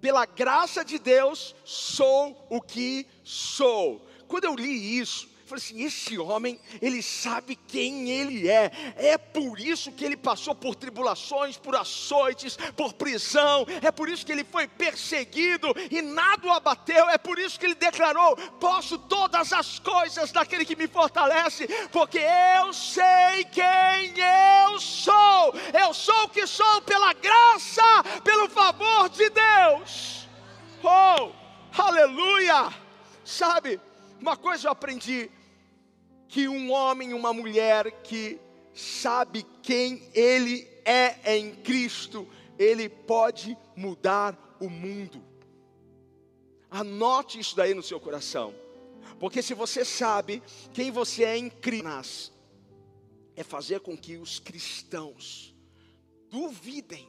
Pela 0.00 0.24
graça 0.24 0.84
de 0.84 0.98
Deus, 0.98 1.54
sou 1.64 2.46
o 2.48 2.60
que 2.60 3.06
sou. 3.22 4.06
Quando 4.26 4.44
eu 4.44 4.54
li 4.54 4.98
isso, 4.98 5.28
falei 5.48 5.64
assim: 5.64 5.82
esse 5.82 6.18
homem, 6.18 6.60
ele 6.80 7.02
sabe 7.02 7.56
quem 7.56 8.10
ele 8.10 8.48
é, 8.48 8.70
é 8.96 9.18
por 9.18 9.58
isso 9.58 9.90
que 9.90 10.04
ele 10.04 10.16
passou 10.16 10.54
por 10.54 10.74
tribulações, 10.74 11.56
por 11.56 11.74
açoites, 11.74 12.56
por 12.76 12.92
prisão, 12.92 13.66
é 13.82 13.90
por 13.90 14.08
isso 14.08 14.24
que 14.24 14.32
ele 14.32 14.44
foi 14.44 14.68
perseguido 14.68 15.74
e 15.90 16.02
nada 16.02 16.46
o 16.46 16.52
abateu, 16.52 17.08
é 17.08 17.18
por 17.18 17.38
isso 17.38 17.58
que 17.58 17.66
ele 17.66 17.74
declarou: 17.74 18.36
posso 18.60 18.98
todas 18.98 19.52
as 19.52 19.78
coisas 19.78 20.30
daquele 20.30 20.64
que 20.64 20.76
me 20.76 20.86
fortalece, 20.86 21.66
porque 21.90 22.18
eu 22.18 22.72
sei 22.72 23.44
quem 23.50 24.12
eu 24.16 24.78
sou, 24.78 25.54
eu 25.72 25.94
sou 25.94 26.24
o 26.24 26.28
que 26.28 26.46
sou 26.46 26.82
pela 26.82 27.12
graça, 27.14 27.82
pelo 28.22 28.48
favor 28.48 29.08
de 29.08 29.30
Deus. 29.30 30.28
Oh, 30.82 31.32
aleluia! 31.76 32.72
Sabe, 33.24 33.80
uma 34.20 34.36
coisa 34.36 34.68
eu 34.68 34.72
aprendi 34.72 35.30
que 36.28 36.46
um 36.46 36.70
homem, 36.70 37.14
uma 37.14 37.32
mulher 37.32 38.02
que 38.02 38.38
sabe 38.74 39.44
quem 39.62 40.02
ele 40.12 40.68
é 40.84 41.36
em 41.36 41.54
Cristo, 41.56 42.28
ele 42.58 42.88
pode 42.88 43.56
mudar 43.74 44.56
o 44.60 44.68
mundo. 44.68 45.24
Anote 46.70 47.38
isso 47.38 47.56
daí 47.56 47.72
no 47.72 47.82
seu 47.82 47.98
coração, 47.98 48.54
porque 49.18 49.42
se 49.42 49.54
você 49.54 49.84
sabe 49.84 50.42
quem 50.74 50.90
você 50.90 51.24
é 51.24 51.36
em 51.36 51.48
Cristo, 51.48 52.32
é 53.34 53.42
fazer 53.42 53.80
com 53.80 53.96
que 53.96 54.16
os 54.16 54.38
cristãos 54.38 55.54
duvidem, 56.28 57.08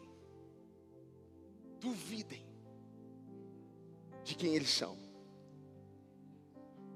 duvidem 1.79 2.45
de 4.23 4.35
quem 4.35 4.55
eles 4.55 4.69
são, 4.69 4.97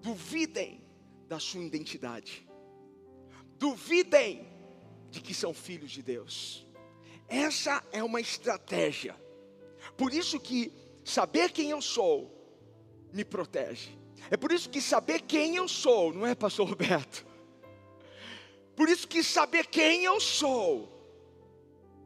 duvidem 0.01 0.83
da 1.34 1.40
sua 1.40 1.62
identidade. 1.62 2.48
Duvidem 3.58 4.48
de 5.10 5.20
que 5.20 5.34
são 5.34 5.52
filhos 5.52 5.90
de 5.90 6.04
Deus. 6.04 6.63
Essa 7.28 7.84
é 7.92 8.04
uma 8.04 8.22
estratégia. 8.22 9.16
Por 9.98 10.13
isso 10.13 10.40
que 10.40 10.72
saber 11.04 11.52
quem 11.52 11.72
eu 11.72 11.82
sou 11.82 12.32
me 13.12 13.25
protege. 13.25 13.98
É 14.30 14.38
por 14.38 14.52
isso 14.52 14.70
que 14.70 14.80
saber 14.80 15.22
quem 15.22 15.56
eu 15.56 15.68
sou, 15.68 16.13
não 16.13 16.24
é 16.24 16.36
pastor 16.36 16.70
Roberto? 16.70 17.25
Por 18.75 18.88
isso 18.88 19.08
que 19.08 19.24
saber 19.24 19.66
quem 19.66 20.04
eu 20.04 20.20
sou 20.20 20.88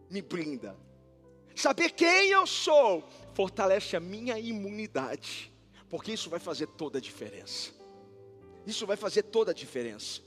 me 0.09 0.21
brinda. 0.21 0.73
Saber 1.53 1.91
quem 1.91 2.29
eu 2.29 2.47
sou 2.47 3.05
fortalece 3.33 3.97
a 3.97 3.99
minha 3.99 4.39
imunidade, 4.39 5.51
porque 5.89 6.13
isso 6.13 6.29
vai 6.29 6.39
fazer 6.39 6.67
toda 6.67 6.97
a 6.97 7.01
diferença. 7.01 7.76
Isso 8.67 8.85
vai 8.85 8.97
fazer 8.97 9.23
toda 9.23 9.51
a 9.51 9.53
diferença. 9.53 10.21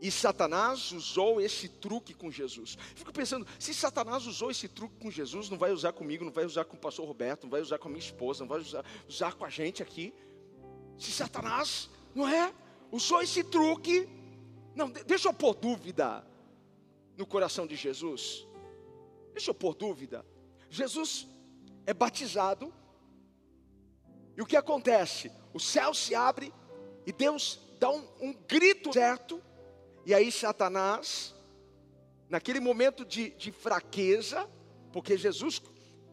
E 0.00 0.10
Satanás 0.10 0.92
usou 0.92 1.42
esse 1.42 1.68
truque 1.68 2.14
com 2.14 2.30
Jesus. 2.30 2.78
Fico 2.94 3.12
pensando, 3.12 3.46
se 3.58 3.74
Satanás 3.74 4.26
usou 4.26 4.50
esse 4.50 4.66
truque 4.66 4.96
com 4.98 5.10
Jesus, 5.10 5.50
não 5.50 5.58
vai 5.58 5.70
usar 5.70 5.92
comigo, 5.92 6.24
não 6.24 6.32
vai 6.32 6.46
usar 6.46 6.64
com 6.64 6.74
o 6.74 6.80
pastor 6.80 7.06
Roberto, 7.06 7.42
não 7.42 7.50
vai 7.50 7.60
usar 7.60 7.76
com 7.76 7.88
a 7.88 7.90
minha 7.90 8.02
esposa, 8.02 8.40
não 8.40 8.48
vai 8.48 8.60
usar, 8.60 8.82
usar 9.06 9.34
com 9.34 9.44
a 9.44 9.50
gente 9.50 9.82
aqui. 9.82 10.14
Se 10.98 11.12
Satanás, 11.12 11.90
não 12.14 12.26
é? 12.26 12.50
Usou 12.90 13.20
esse 13.20 13.44
truque. 13.44 14.08
Não, 14.74 14.88
deixa 14.90 15.28
eu 15.28 15.34
pôr 15.34 15.54
dúvida 15.54 16.26
no 17.14 17.26
coração 17.26 17.66
de 17.66 17.76
Jesus. 17.76 18.46
Deixa 19.34 19.50
eu 19.50 19.54
pôr 19.54 19.74
dúvida. 19.74 20.24
Jesus 20.70 21.28
é 21.84 21.92
batizado. 21.92 22.72
E 24.34 24.40
o 24.40 24.46
que 24.46 24.56
acontece? 24.56 25.30
O 25.52 25.60
céu 25.60 25.92
se 25.92 26.14
abre 26.14 26.50
e 27.06 27.12
Deus 27.12 27.58
dá 27.78 27.90
um, 27.90 28.06
um 28.20 28.32
grito 28.32 28.92
certo, 28.92 29.42
e 30.04 30.14
aí 30.14 30.30
Satanás, 30.30 31.34
naquele 32.28 32.60
momento 32.60 33.04
de, 33.04 33.30
de 33.30 33.50
fraqueza, 33.50 34.48
porque 34.92 35.16
Jesus 35.16 35.62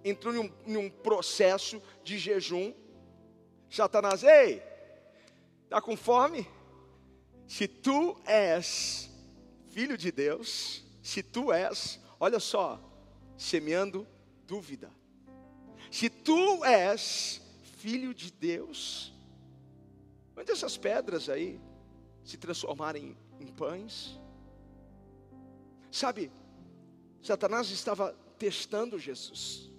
entrou 0.04 0.34
em 0.34 0.40
um, 0.40 0.54
em 0.66 0.78
um 0.78 0.90
processo 0.90 1.82
de 2.04 2.18
jejum. 2.18 2.74
Satanás, 3.70 4.24
ei, 4.24 4.64
está 5.64 5.82
com 5.82 5.98
fome? 5.98 6.48
Se 7.48 7.68
tu 7.68 8.20
és 8.26 9.10
filho 9.72 9.98
de 9.98 10.12
Deus, 10.12 10.84
se 11.02 11.22
tu 11.24 11.52
és, 11.52 12.00
olha 12.20 12.40
só, 12.40 12.82
semeando 13.38 14.08
dúvida. 14.46 14.92
Se 15.92 16.10
tu 16.10 16.64
és 16.66 17.42
filho 17.78 18.14
de 18.14 18.32
Deus, 18.32 19.14
mande 20.38 20.52
essas 20.52 20.78
pedras 20.78 21.30
aí 21.30 21.60
se 22.24 22.38
transformarem 22.38 23.18
em 23.40 23.48
pães. 23.48 24.20
Sabe, 25.90 26.32
Satanás 27.24 27.72
estava 27.72 28.14
testando 28.38 29.00
Jesus. 29.00 29.72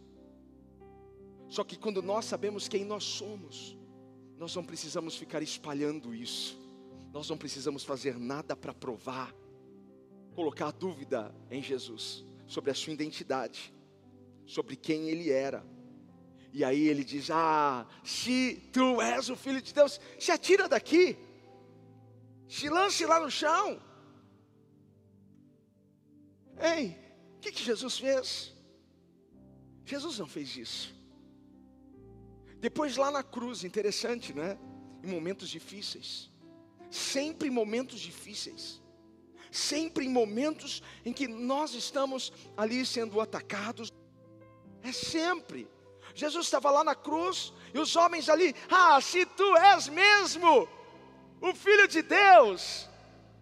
Só 1.48 1.62
que 1.62 1.78
quando 1.78 2.02
nós 2.02 2.24
sabemos 2.24 2.66
quem 2.66 2.84
nós 2.84 3.04
somos, 3.04 3.78
nós 4.36 4.54
não 4.56 4.64
precisamos 4.64 5.14
ficar 5.14 5.42
espalhando 5.42 6.12
isso. 6.12 6.58
Nós 7.12 7.30
não 7.30 7.38
precisamos 7.38 7.84
fazer 7.84 8.18
nada 8.18 8.56
para 8.56 8.74
provar, 8.74 9.32
colocar 10.34 10.72
dúvida 10.72 11.32
em 11.50 11.62
Jesus 11.62 12.24
sobre 12.48 12.72
a 12.72 12.74
sua 12.74 12.92
identidade, 12.92 13.72
sobre 14.44 14.74
quem 14.74 15.08
ele 15.08 15.30
era. 15.30 15.64
E 16.52 16.64
aí 16.64 16.88
ele 16.88 17.04
diz: 17.04 17.30
Ah, 17.30 17.86
se 18.02 18.68
tu 18.72 19.00
és 19.00 19.28
o 19.28 19.36
filho 19.36 19.60
de 19.60 19.72
Deus, 19.72 20.00
se 20.18 20.30
atira 20.32 20.68
daqui, 20.68 21.16
se 22.48 22.68
lance 22.68 23.04
lá 23.04 23.20
no 23.20 23.30
chão. 23.30 23.80
Ei, 26.60 26.96
o 27.36 27.40
que, 27.40 27.52
que 27.52 27.62
Jesus 27.62 27.98
fez? 27.98 28.54
Jesus 29.84 30.18
não 30.18 30.26
fez 30.26 30.56
isso. 30.56 30.94
Depois 32.60 32.96
lá 32.96 33.10
na 33.10 33.22
cruz, 33.22 33.62
interessante, 33.62 34.32
né? 34.32 34.58
Em 35.02 35.06
momentos 35.06 35.48
difíceis, 35.48 36.28
sempre 36.90 37.48
em 37.48 37.52
momentos 37.52 38.00
difíceis, 38.00 38.82
sempre 39.50 40.04
em 40.04 40.08
momentos 40.08 40.82
em 41.04 41.12
que 41.12 41.28
nós 41.28 41.74
estamos 41.74 42.32
ali 42.56 42.84
sendo 42.84 43.20
atacados, 43.20 43.92
é 44.82 44.90
sempre. 44.90 45.68
Jesus 46.18 46.46
estava 46.46 46.68
lá 46.68 46.82
na 46.82 46.96
cruz 46.96 47.52
e 47.72 47.78
os 47.78 47.94
homens 47.94 48.28
ali, 48.28 48.52
ah, 48.68 49.00
se 49.00 49.24
tu 49.24 49.56
és 49.56 49.86
mesmo 49.86 50.68
o 51.40 51.54
filho 51.54 51.86
de 51.86 52.02
Deus, 52.02 52.88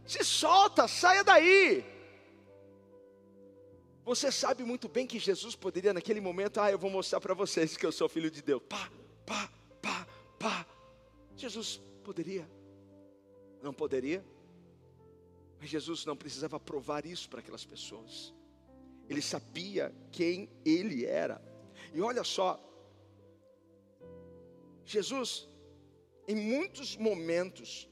se 0.07 0.23
solta, 0.23 0.87
saia 0.87 1.25
daí. 1.25 1.83
Você 4.05 4.31
sabe 4.31 4.63
muito 4.63 4.91
bem 4.91 5.07
que 5.07 5.19
Jesus 5.19 5.57
poderia 5.57 5.95
naquele 5.95 6.21
momento, 6.21 6.61
ah, 6.61 6.71
eu 6.71 6.79
vou 6.79 6.91
mostrar 6.91 7.19
para 7.19 7.33
vocês 7.33 7.79
que 7.79 7.87
eu 7.87 7.91
sou 7.91 8.11
filho 8.11 8.31
de 8.31 8.43
Deus. 8.43 8.61
Pá, 8.69 8.91
pá, 9.25 9.51
pá, 9.81 10.07
pá. 10.39 10.67
Jesus 11.35 11.81
poderia? 12.05 12.47
Não 13.63 13.73
poderia? 13.73 14.23
Mas 15.59 15.71
Jesus 15.71 16.05
não 16.05 16.15
precisava 16.15 16.61
provar 16.61 17.07
isso 17.07 17.27
para 17.31 17.41
aquelas 17.41 17.65
pessoas. 17.65 18.35
Ele 19.09 19.23
sabia 19.23 19.95
quem 20.13 20.51
ele 20.63 21.07
era. 21.07 21.56
E 21.97 22.03
olha 22.03 22.23
só, 22.23 22.63
Jesus, 24.85 25.49
em 26.29 26.37
muitos 26.37 26.95
momentos, 26.95 27.89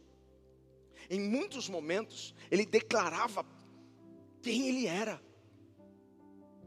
em 1.08 1.18
muitos 1.18 1.70
momentos, 1.70 2.34
ele 2.50 2.66
declarava 2.66 3.46
quem 4.42 4.68
ele 4.68 4.86
era. 4.86 5.22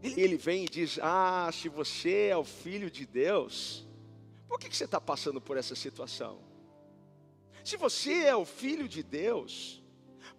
Ele 0.01 0.35
vem 0.35 0.65
e 0.65 0.67
diz: 0.67 0.97
Ah, 0.99 1.51
se 1.53 1.69
você 1.69 2.29
é 2.29 2.35
o 2.35 2.43
filho 2.43 2.89
de 2.89 3.05
Deus, 3.05 3.87
por 4.47 4.57
que, 4.57 4.75
você 4.75 4.85
está 4.85 4.99
passando 4.99 5.39
por 5.39 5.57
essa 5.57 5.75
situação? 5.75 6.43
Se 7.63 7.77
você 7.77 8.23
é 8.23 8.35
o 8.35 8.45
filho 8.45 8.89
de 8.89 9.03
Deus, 9.03 9.83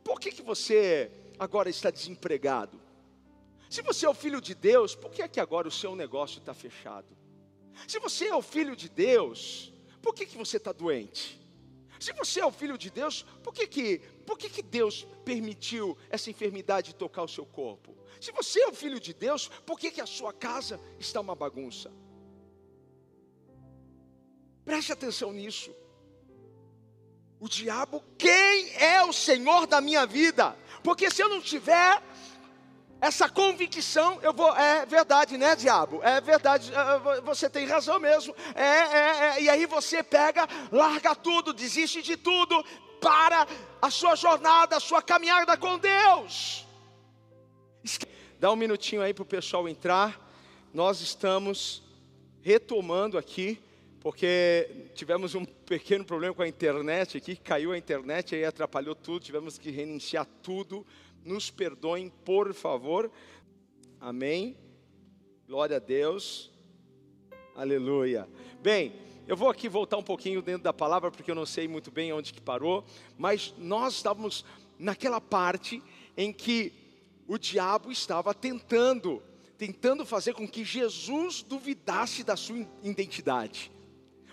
por 0.02 0.18
que, 0.18 0.32
que 0.32 0.42
você 0.42 1.12
agora 1.38 1.70
está 1.70 1.92
desempregado? 1.92 2.87
Se 3.68 3.82
você 3.82 4.06
é 4.06 4.08
o 4.08 4.14
filho 4.14 4.40
de 4.40 4.54
Deus, 4.54 4.94
por 4.94 5.10
que 5.10 5.22
é 5.22 5.28
que 5.28 5.40
agora 5.40 5.68
o 5.68 5.70
seu 5.70 5.94
negócio 5.94 6.38
está 6.38 6.54
fechado? 6.54 7.16
Se 7.86 7.98
você 7.98 8.26
é 8.26 8.34
o 8.34 8.42
filho 8.42 8.74
de 8.74 8.88
Deus, 8.88 9.72
por 10.00 10.14
que, 10.14 10.26
que 10.26 10.36
você 10.36 10.56
está 10.56 10.72
doente? 10.72 11.38
Se 12.00 12.12
você 12.12 12.40
é 12.40 12.46
o 12.46 12.52
filho 12.52 12.78
de 12.78 12.90
Deus, 12.90 13.22
por 13.42 13.52
que, 13.52 13.66
que, 13.66 13.98
por 14.24 14.38
que, 14.38 14.48
que 14.48 14.62
Deus 14.62 15.06
permitiu 15.24 15.96
essa 16.08 16.30
enfermidade 16.30 16.94
tocar 16.94 17.22
o 17.22 17.28
seu 17.28 17.44
corpo? 17.44 17.96
Se 18.20 18.32
você 18.32 18.60
é 18.62 18.68
o 18.68 18.74
filho 18.74 19.00
de 19.00 19.12
Deus, 19.12 19.48
por 19.66 19.78
que, 19.78 19.90
que 19.90 20.00
a 20.00 20.06
sua 20.06 20.32
casa 20.32 20.80
está 20.98 21.20
uma 21.20 21.34
bagunça? 21.34 21.92
Preste 24.64 24.92
atenção 24.92 25.32
nisso. 25.32 25.74
O 27.40 27.48
diabo, 27.48 28.02
quem 28.16 28.74
é 28.74 29.04
o 29.04 29.12
Senhor 29.12 29.66
da 29.66 29.80
minha 29.80 30.04
vida? 30.06 30.56
Porque 30.82 31.10
se 31.10 31.22
eu 31.22 31.28
não 31.28 31.40
tiver 31.40 32.02
essa 33.00 33.28
convicção, 33.28 34.18
eu 34.22 34.32
vou, 34.32 34.54
é 34.56 34.84
verdade, 34.84 35.38
né, 35.38 35.54
diabo? 35.54 36.00
É 36.02 36.20
verdade, 36.20 36.72
é, 36.74 37.20
você 37.20 37.48
tem 37.48 37.64
razão 37.64 38.00
mesmo. 38.00 38.34
É, 38.54 38.62
é, 38.62 39.36
é, 39.38 39.42
e 39.42 39.48
aí 39.48 39.66
você 39.66 40.02
pega, 40.02 40.48
larga 40.72 41.14
tudo, 41.14 41.52
desiste 41.52 42.02
de 42.02 42.16
tudo, 42.16 42.64
para 43.00 43.46
a 43.80 43.90
sua 43.90 44.16
jornada, 44.16 44.76
a 44.76 44.80
sua 44.80 45.00
caminhada 45.00 45.56
com 45.56 45.78
Deus. 45.78 46.66
Dá 48.40 48.50
um 48.50 48.56
minutinho 48.56 49.02
aí 49.02 49.14
para 49.14 49.22
o 49.22 49.26
pessoal 49.26 49.68
entrar. 49.68 50.28
Nós 50.74 51.00
estamos 51.00 51.82
retomando 52.42 53.16
aqui, 53.16 53.62
porque 54.00 54.90
tivemos 54.94 55.34
um 55.34 55.44
pequeno 55.44 56.04
problema 56.04 56.34
com 56.34 56.42
a 56.42 56.48
internet 56.48 57.16
aqui, 57.16 57.36
caiu 57.36 57.72
a 57.72 57.78
internet, 57.78 58.34
aí 58.34 58.44
atrapalhou 58.44 58.94
tudo, 58.94 59.24
tivemos 59.24 59.56
que 59.56 59.70
reiniciar 59.70 60.26
tudo. 60.42 60.84
Nos 61.24 61.50
perdoem, 61.50 62.08
por 62.24 62.52
favor. 62.54 63.10
Amém. 64.00 64.56
Glória 65.46 65.76
a 65.76 65.80
Deus. 65.80 66.50
Aleluia. 67.54 68.28
Bem, 68.62 68.92
eu 69.26 69.36
vou 69.36 69.50
aqui 69.50 69.68
voltar 69.68 69.96
um 69.96 70.02
pouquinho 70.02 70.40
dentro 70.40 70.62
da 70.62 70.72
palavra, 70.72 71.10
porque 71.10 71.30
eu 71.30 71.34
não 71.34 71.44
sei 71.44 71.68
muito 71.68 71.90
bem 71.90 72.12
onde 72.12 72.32
que 72.32 72.40
parou, 72.40 72.84
mas 73.16 73.54
nós 73.58 73.94
estávamos 73.94 74.44
naquela 74.78 75.20
parte 75.20 75.82
em 76.16 76.32
que 76.32 76.72
o 77.26 77.36
diabo 77.36 77.92
estava 77.92 78.32
tentando, 78.32 79.22
tentando 79.58 80.06
fazer 80.06 80.32
com 80.32 80.48
que 80.48 80.64
Jesus 80.64 81.42
duvidasse 81.42 82.24
da 82.24 82.36
sua 82.36 82.66
identidade. 82.82 83.70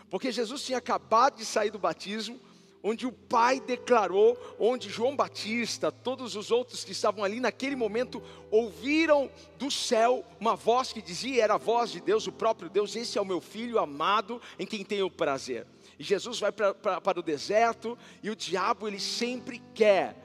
Porque 0.09 0.31
Jesus 0.31 0.63
tinha 0.63 0.77
acabado 0.77 1.37
de 1.37 1.45
sair 1.45 1.71
do 1.71 1.79
batismo, 1.79 2.39
onde 2.87 3.07
o 3.07 3.11
Pai 3.11 3.59
declarou, 3.59 4.37
onde 4.59 4.89
João 4.89 5.15
Batista, 5.15 5.91
todos 5.91 6.35
os 6.35 6.51
outros 6.51 6.83
que 6.83 6.91
estavam 6.91 7.23
ali 7.23 7.39
naquele 7.39 7.75
momento, 7.75 8.21
ouviram 8.51 9.27
do 9.57 9.71
céu 9.71 10.23
uma 10.39 10.55
voz 10.55 10.93
que 10.93 11.01
dizia, 11.01 11.43
era 11.43 11.55
a 11.55 11.57
voz 11.57 11.89
de 11.89 11.99
Deus, 11.99 12.27
o 12.27 12.31
próprio 12.31 12.69
Deus: 12.69 12.95
Esse 12.95 13.17
é 13.17 13.21
o 13.21 13.25
meu 13.25 13.41
filho 13.41 13.79
amado, 13.79 14.39
em 14.59 14.67
quem 14.67 14.85
tenho 14.85 15.09
prazer. 15.09 15.65
E 15.97 16.03
Jesus 16.03 16.39
vai 16.39 16.51
pra, 16.51 16.75
pra, 16.75 17.01
para 17.01 17.19
o 17.19 17.23
deserto, 17.23 17.97
e 18.21 18.29
o 18.29 18.35
diabo, 18.35 18.87
ele 18.87 18.99
sempre 18.99 19.59
quer 19.73 20.15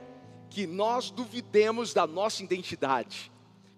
que 0.51 0.67
nós 0.67 1.11
duvidemos 1.11 1.95
da 1.95 2.07
nossa 2.07 2.43
identidade. 2.43 3.33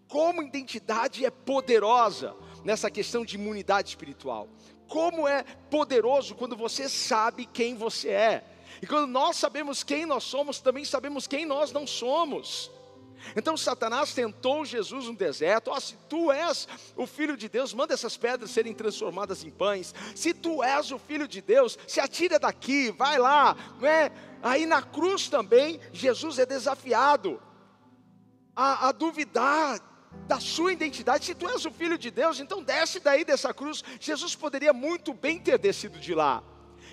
Como 0.08 0.42
identidade 0.42 1.24
é 1.24 1.30
poderosa 1.30 2.34
nessa 2.64 2.90
questão 2.90 3.24
de 3.24 3.36
imunidade 3.36 3.90
espiritual. 3.90 4.48
Como 4.88 5.28
é 5.28 5.44
poderoso 5.70 6.34
quando 6.34 6.56
você 6.56 6.88
sabe 6.88 7.46
quem 7.46 7.76
você 7.76 8.08
é. 8.08 8.51
E 8.80 8.86
quando 8.86 9.06
nós 9.06 9.36
sabemos 9.36 9.82
quem 9.82 10.06
nós 10.06 10.24
somos, 10.24 10.60
também 10.60 10.84
sabemos 10.84 11.26
quem 11.26 11.44
nós 11.44 11.72
não 11.72 11.86
somos. 11.86 12.70
Então 13.36 13.56
Satanás 13.56 14.12
tentou 14.12 14.64
Jesus 14.64 15.06
no 15.06 15.14
deserto: 15.14 15.70
oh, 15.70 15.80
se 15.80 15.96
tu 16.08 16.32
és 16.32 16.66
o 16.96 17.06
filho 17.06 17.36
de 17.36 17.48
Deus, 17.48 17.72
manda 17.72 17.94
essas 17.94 18.16
pedras 18.16 18.50
serem 18.50 18.74
transformadas 18.74 19.44
em 19.44 19.50
pães. 19.50 19.94
Se 20.14 20.34
tu 20.34 20.62
és 20.62 20.90
o 20.90 20.98
filho 20.98 21.28
de 21.28 21.40
Deus, 21.40 21.78
se 21.86 22.00
atira 22.00 22.38
daqui, 22.38 22.90
vai 22.90 23.18
lá, 23.18 23.56
não 23.80 23.88
é? 23.88 24.10
Aí 24.42 24.66
na 24.66 24.82
cruz 24.82 25.28
também, 25.28 25.80
Jesus 25.92 26.38
é 26.38 26.46
desafiado 26.46 27.40
a, 28.56 28.88
a 28.88 28.92
duvidar 28.92 29.80
da 30.26 30.40
sua 30.40 30.72
identidade. 30.72 31.24
Se 31.24 31.34
tu 31.34 31.48
és 31.48 31.64
o 31.64 31.70
filho 31.70 31.96
de 31.96 32.10
Deus, 32.10 32.40
então 32.40 32.62
desce 32.62 33.00
daí 33.00 33.24
dessa 33.24 33.54
cruz. 33.54 33.82
Jesus 34.00 34.34
poderia 34.34 34.72
muito 34.72 35.14
bem 35.14 35.38
ter 35.38 35.58
descido 35.58 35.98
de 35.98 36.14
lá. 36.14 36.42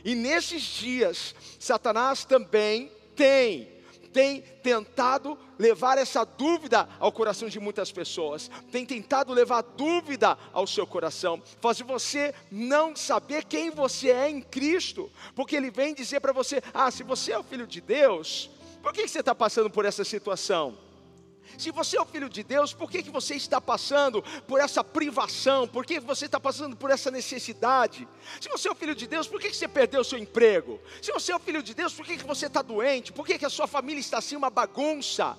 E 0.04 0.16
nesses 0.16 0.62
dias, 0.62 1.36
Satanás 1.60 2.26
também 2.26 2.92
tem 3.16 3.80
tem 4.12 4.42
tentado 4.42 5.38
levar 5.58 5.98
essa 5.98 6.24
dúvida 6.26 6.90
ao 7.00 7.12
coração 7.12 7.48
de 7.48 7.60
muitas 7.60 7.92
pessoas, 7.92 8.50
tem 8.72 8.86
tentado 8.86 9.32
levar 9.34 9.62
dúvida 9.62 10.38
ao 10.52 10.66
seu 10.66 10.88
coração, 10.88 11.42
fazer 11.62 11.84
você 11.84 12.34
não 12.52 12.96
saber 12.96 13.46
quem 13.46 13.70
você 13.70 14.10
é 14.10 14.30
em 14.30 14.42
Cristo, 14.42 15.12
porque 15.36 15.56
Ele 15.56 15.70
vem 15.70 15.94
dizer 15.94 16.20
para 16.20 16.34
você: 16.34 16.62
ah, 16.74 16.90
se 16.90 17.04
você 17.04 17.34
é 17.34 17.40
o 17.40 17.44
filho 17.44 17.68
de 17.68 17.82
Deus, 17.82 18.50
por 18.82 18.94
que 18.94 19.08
você 19.08 19.20
está 19.20 19.36
passando 19.36 19.70
por 19.70 19.86
essa 19.86 20.04
situação? 20.04 20.89
Se 21.58 21.72
você 21.72 21.98
é 21.98 22.02
o 22.02 22.06
filho 22.06 22.30
de 22.30 22.44
Deus, 22.44 22.74
por 22.74 22.90
que, 22.90 23.04
que 23.04 23.10
você 23.10 23.36
está 23.36 23.60
passando 23.60 24.24
por 24.48 24.60
essa 24.60 24.84
privação? 24.84 25.68
Por 25.68 25.86
que 25.86 26.00
você 26.00 26.26
está 26.26 26.40
passando 26.40 26.76
por 26.76 26.90
essa 26.90 27.12
necessidade? 27.12 28.08
Se 28.40 28.50
você 28.50 28.68
é 28.68 28.72
o 28.72 28.76
filho 28.76 28.96
de 28.96 29.08
Deus, 29.08 29.28
por 29.28 29.40
que, 29.40 29.50
que 29.50 29.56
você 29.58 29.68
perdeu 29.68 30.02
o 30.02 30.04
seu 30.04 30.18
emprego? 30.18 30.80
Se 31.02 31.12
você 31.12 31.32
é 31.32 31.36
o 31.36 31.40
filho 31.40 31.62
de 31.62 31.74
Deus, 31.74 31.94
por 31.94 32.06
que, 32.06 32.18
que 32.18 32.26
você 32.26 32.48
está 32.48 32.62
doente? 32.62 33.12
Por 33.12 33.26
que, 33.26 33.38
que 33.38 33.46
a 33.46 33.50
sua 33.50 33.68
família 33.68 34.00
está 34.00 34.20
assim 34.20 34.36
uma 34.36 34.50
bagunça? 34.50 35.38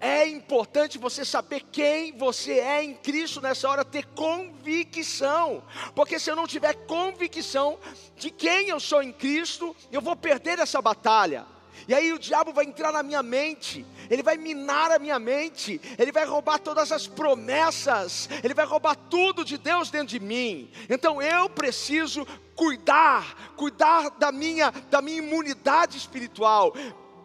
É 0.00 0.26
importante 0.26 0.98
você 0.98 1.24
saber 1.24 1.62
quem 1.72 2.12
você 2.12 2.58
é 2.58 2.82
em 2.82 2.94
Cristo 2.94 3.40
nessa 3.40 3.68
hora, 3.68 3.84
ter 3.84 4.06
convicção. 4.06 5.62
Porque 5.94 6.18
se 6.18 6.30
eu 6.30 6.36
não 6.36 6.46
tiver 6.46 6.74
convicção 6.86 7.78
de 8.16 8.30
quem 8.30 8.68
eu 8.68 8.80
sou 8.80 9.02
em 9.02 9.12
Cristo, 9.12 9.74
eu 9.90 10.00
vou 10.00 10.16
perder 10.16 10.58
essa 10.58 10.80
batalha. 10.80 11.46
E 11.88 11.94
aí 11.94 12.12
o 12.12 12.18
diabo 12.18 12.52
vai 12.52 12.64
entrar 12.64 12.92
na 12.92 13.02
minha 13.02 13.22
mente, 13.22 13.84
ele 14.08 14.22
vai 14.22 14.36
minar 14.36 14.90
a 14.92 14.98
minha 14.98 15.18
mente, 15.18 15.80
ele 15.98 16.12
vai 16.12 16.24
roubar 16.24 16.58
todas 16.58 16.92
as 16.92 17.06
promessas, 17.06 18.28
ele 18.42 18.54
vai 18.54 18.64
roubar 18.64 18.94
tudo 18.94 19.44
de 19.44 19.58
Deus 19.58 19.90
dentro 19.90 20.08
de 20.08 20.20
mim. 20.20 20.70
Então 20.88 21.20
eu 21.20 21.48
preciso 21.48 22.26
cuidar, 22.54 23.54
cuidar 23.56 24.10
da 24.10 24.30
minha 24.30 24.70
da 24.90 25.02
minha 25.02 25.18
imunidade 25.18 25.96
espiritual, 25.96 26.74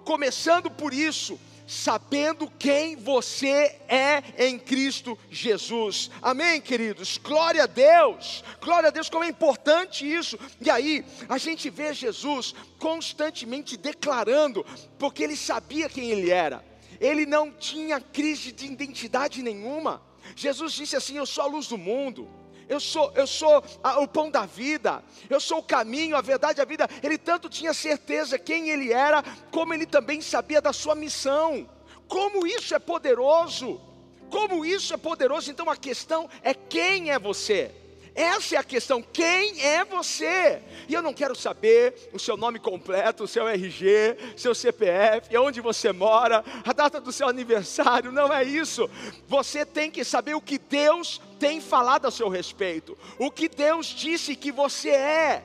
começando 0.04 0.72
por 0.72 0.94
isso, 0.94 1.40
sabendo 1.68 2.50
quem 2.58 2.96
você 2.96 3.76
é 3.90 4.24
em 4.48 4.58
Cristo 4.58 5.20
Jesus. 5.30 6.10
Amém, 6.22 6.62
queridos? 6.62 7.18
Glória 7.18 7.64
a 7.64 7.68
Deus, 7.68 8.44
glória 8.62 8.88
a 8.88 8.92
Deus, 8.92 9.10
como 9.10 9.26
é 9.26 9.28
importante 9.28 10.10
isso. 10.10 10.40
E 10.62 10.70
aí, 10.70 11.06
a 11.28 11.38
gente 11.38 11.70
vê 11.70 11.94
Jesus 11.94 12.56
constantemente 12.80 13.76
declarando, 13.76 14.66
porque 14.98 15.24
ele 15.24 15.36
sabia 15.36 15.90
quem 15.90 16.10
ele 16.10 16.32
era, 16.32 16.64
ele 17.00 17.26
não 17.26 17.52
tinha 17.52 18.00
crise 18.00 18.54
de 18.54 18.66
identidade 18.66 19.44
nenhuma. 19.44 20.02
Jesus 20.36 20.74
disse 20.74 20.96
assim: 20.96 21.18
Eu 21.18 21.26
sou 21.26 21.44
a 21.44 21.48
luz 21.48 21.68
do 21.68 21.78
mundo 21.78 22.28
eu 22.70 22.80
sou, 22.80 23.12
eu 23.16 23.26
sou 23.26 23.64
a, 23.84 24.00
o 24.00 24.08
pão 24.08 24.30
da 24.30 24.46
vida, 24.46 25.04
eu 25.30 25.40
sou 25.40 25.60
o 25.60 25.64
caminho, 25.64 26.18
a 26.18 26.22
verdade, 26.22 26.62
a 26.62 26.66
vida. 26.66 26.88
Ele 27.02 27.18
tanto 27.18 27.50
tinha 27.50 27.74
certeza 27.74 28.38
quem 28.38 28.70
ele 28.70 28.92
era, 28.92 29.24
como 29.52 29.74
ele 29.74 29.86
também 29.86 30.22
sabia 30.22 30.62
da 30.62 30.74
sua 30.74 30.96
missão. 30.96 31.70
Como 32.08 32.46
isso 32.46 32.74
é 32.76 32.80
poderoso! 32.80 33.82
Como 34.30 34.66
isso 34.66 34.94
é 34.94 34.98
poderoso! 34.98 35.50
Então 35.50 35.70
a 35.70 35.78
questão 35.78 36.30
é 36.44 36.54
quem 36.54 37.12
é 37.12 37.20
você? 37.20 37.74
Essa 38.18 38.56
é 38.56 38.58
a 38.58 38.64
questão, 38.64 39.00
quem 39.00 39.62
é 39.62 39.86
você? 39.86 40.60
E 40.90 40.94
eu 40.96 41.04
não 41.04 41.14
quero 41.14 41.36
saber 41.36 42.10
o 42.12 42.18
seu 42.18 42.36
nome 42.36 42.58
completo, 42.58 43.26
o 43.26 43.28
seu 43.28 43.48
RG, 43.48 44.18
seu 44.36 44.56
CPF, 44.56 45.38
onde 45.38 45.62
você 45.62 45.92
mora, 45.92 46.44
a 46.66 46.74
data 46.74 47.00
do 47.00 47.12
seu 47.12 47.28
aniversário, 47.28 48.12
não 48.12 48.34
é 48.34 48.44
isso. 48.44 48.90
Você 49.28 49.64
tem 49.64 49.92
que 49.92 50.04
saber 50.04 50.34
o 50.34 50.42
que 50.42 50.58
Deus 50.58 51.22
tem 51.40 51.62
falado 51.62 52.08
a 52.08 52.12
seu 52.12 52.30
respeito, 52.30 52.98
o 53.18 53.32
que 53.32 53.48
Deus 53.48 53.88
disse 53.88 54.36
que 54.36 54.52
você 54.52 54.90
é. 54.90 55.44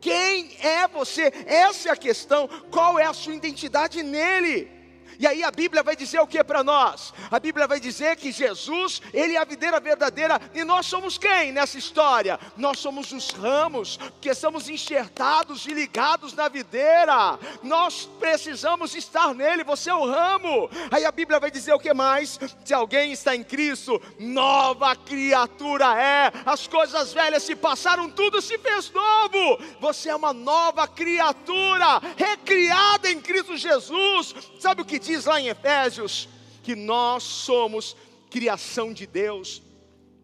Quem 0.00 0.56
é 0.60 0.86
você? 0.86 1.32
Essa 1.46 1.88
é 1.88 1.92
a 1.92 1.96
questão. 1.96 2.48
Qual 2.70 2.98
é 2.98 3.04
a 3.04 3.12
sua 3.12 3.34
identidade 3.34 4.02
nele? 4.02 4.77
E 5.18 5.26
aí 5.26 5.42
a 5.42 5.50
Bíblia 5.50 5.82
vai 5.82 5.96
dizer 5.96 6.20
o 6.20 6.26
que 6.28 6.42
para 6.44 6.62
nós? 6.62 7.12
A 7.28 7.40
Bíblia 7.40 7.66
vai 7.66 7.80
dizer 7.80 8.14
que 8.16 8.30
Jesus, 8.30 9.02
Ele 9.12 9.34
é 9.34 9.38
a 9.38 9.44
videira 9.44 9.80
verdadeira, 9.80 10.40
e 10.54 10.62
nós 10.62 10.86
somos 10.86 11.18
quem 11.18 11.50
nessa 11.50 11.76
história? 11.76 12.38
Nós 12.56 12.78
somos 12.78 13.10
os 13.10 13.30
ramos, 13.30 13.98
que 14.20 14.28
estamos 14.28 14.68
enxertados 14.68 15.66
e 15.66 15.74
ligados 15.74 16.34
na 16.34 16.48
videira, 16.48 17.36
nós 17.64 18.08
precisamos 18.20 18.94
estar 18.94 19.34
nele, 19.34 19.64
você 19.64 19.90
é 19.90 19.94
o 19.94 20.08
ramo. 20.08 20.70
Aí 20.88 21.04
a 21.04 21.10
Bíblia 21.10 21.40
vai 21.40 21.50
dizer 21.50 21.72
o 21.72 21.80
que 21.80 21.92
mais? 21.92 22.38
Se 22.64 22.72
alguém 22.72 23.10
está 23.10 23.34
em 23.34 23.42
Cristo, 23.42 24.00
nova 24.20 24.94
criatura 24.94 26.00
é, 26.00 26.32
as 26.46 26.68
coisas 26.68 27.12
velhas 27.12 27.42
se 27.42 27.56
passaram, 27.56 28.08
tudo 28.08 28.40
se 28.40 28.56
fez 28.58 28.92
novo, 28.92 29.58
você 29.80 30.10
é 30.10 30.14
uma 30.14 30.32
nova 30.32 30.86
criatura, 30.86 32.00
recriada 32.16 33.10
em 33.10 33.20
Cristo 33.20 33.56
Jesus, 33.56 34.34
sabe 34.60 34.82
o 34.82 34.84
que 34.84 34.98
diz 34.98 35.07
lá 35.24 35.40
em 35.40 35.48
Efésios 35.48 36.28
que 36.62 36.74
nós 36.76 37.22
somos 37.22 37.96
criação 38.30 38.92
de 38.92 39.06
Deus, 39.06 39.62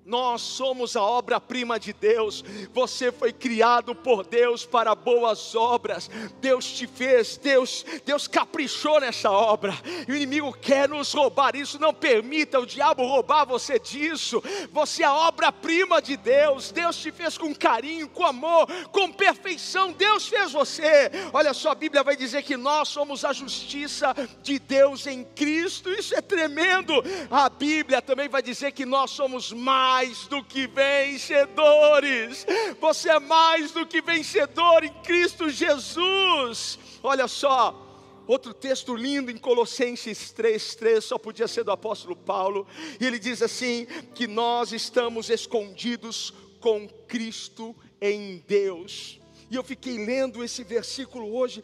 nós 0.05 0.43
somos 0.43 0.97
a 0.97 1.03
obra-prima 1.03 1.81
de 1.81 1.93
Deus. 1.93 2.45
Você 2.75 3.11
foi 3.11 3.33
criado 3.33 3.95
por 3.95 4.25
Deus 4.25 4.67
para 4.67 4.95
boas 4.95 5.55
obras. 5.55 6.11
Deus 6.41 6.67
te 6.73 6.87
fez, 6.87 7.39
Deus, 7.39 7.87
Deus 8.05 8.29
caprichou 8.29 9.01
nessa 9.01 9.31
obra. 9.31 9.73
E 10.07 10.13
o 10.13 10.15
inimigo 10.15 10.53
quer 10.53 10.89
nos 10.89 11.13
roubar 11.13 11.57
isso. 11.57 11.79
Não 11.79 11.95
permita 11.95 12.61
o 12.61 12.67
diabo 12.67 13.07
roubar 13.07 13.47
você 13.47 13.79
disso. 13.79 14.43
Você 14.73 15.03
é 15.03 15.07
a 15.07 15.15
obra-prima 15.15 16.03
de 16.03 16.19
Deus. 16.19 16.71
Deus 16.71 16.97
te 16.97 17.11
fez 17.11 17.39
com 17.39 17.55
carinho, 17.55 18.09
com 18.09 18.27
amor, 18.27 18.67
com 18.93 19.11
perfeição. 19.11 19.91
Deus 19.91 20.29
fez 20.29 20.53
você. 20.53 21.11
Olha 21.33 21.55
só, 21.55 21.71
a 21.71 21.75
Bíblia 21.75 22.03
vai 22.03 22.15
dizer 22.17 22.43
que 22.43 22.59
nós 22.59 22.89
somos 22.89 23.25
a 23.25 23.33
justiça 23.33 24.15
de 24.43 24.59
Deus 24.59 25.07
em 25.07 25.25
Cristo. 25.25 25.89
Isso 25.91 26.15
é 26.15 26.21
tremendo. 26.21 26.93
A 27.31 27.49
Bíblia 27.49 28.03
também 28.03 28.29
vai 28.29 28.43
dizer 28.43 28.73
que 28.73 28.85
nós 28.85 29.11
somos 29.11 29.51
mais 29.51 29.94
mais 29.95 30.27
do 30.27 30.43
que 30.43 30.67
vencedores. 30.67 32.45
Você 32.81 33.09
é 33.11 33.21
mais 33.21 33.71
do 33.71 33.87
que 33.87 34.03
vencedor 34.03 34.83
em 34.83 34.93
Cristo 35.05 35.49
Jesus. 35.49 36.81
Olha 37.01 37.29
só, 37.29 37.81
outro 38.27 38.53
texto 38.53 38.97
lindo 38.97 39.31
em 39.31 39.39
Colossenses 39.39 40.33
3:3, 40.33 41.01
só 41.01 41.17
podia 41.17 41.47
ser 41.47 41.63
do 41.63 41.71
apóstolo 41.71 42.17
Paulo, 42.17 42.67
e 43.01 43.07
ele 43.07 43.21
diz 43.21 43.41
assim: 43.41 43.87
que 44.13 44.27
nós 44.27 44.73
estamos 44.73 45.31
escondidos 45.31 46.35
com 46.59 46.89
Cristo 47.07 47.77
em 48.01 48.43
Deus. 48.49 49.21
E 49.49 49.55
eu 49.55 49.63
fiquei 49.63 50.05
lendo 50.05 50.43
esse 50.43 50.65
versículo 50.65 51.37
hoje. 51.37 51.63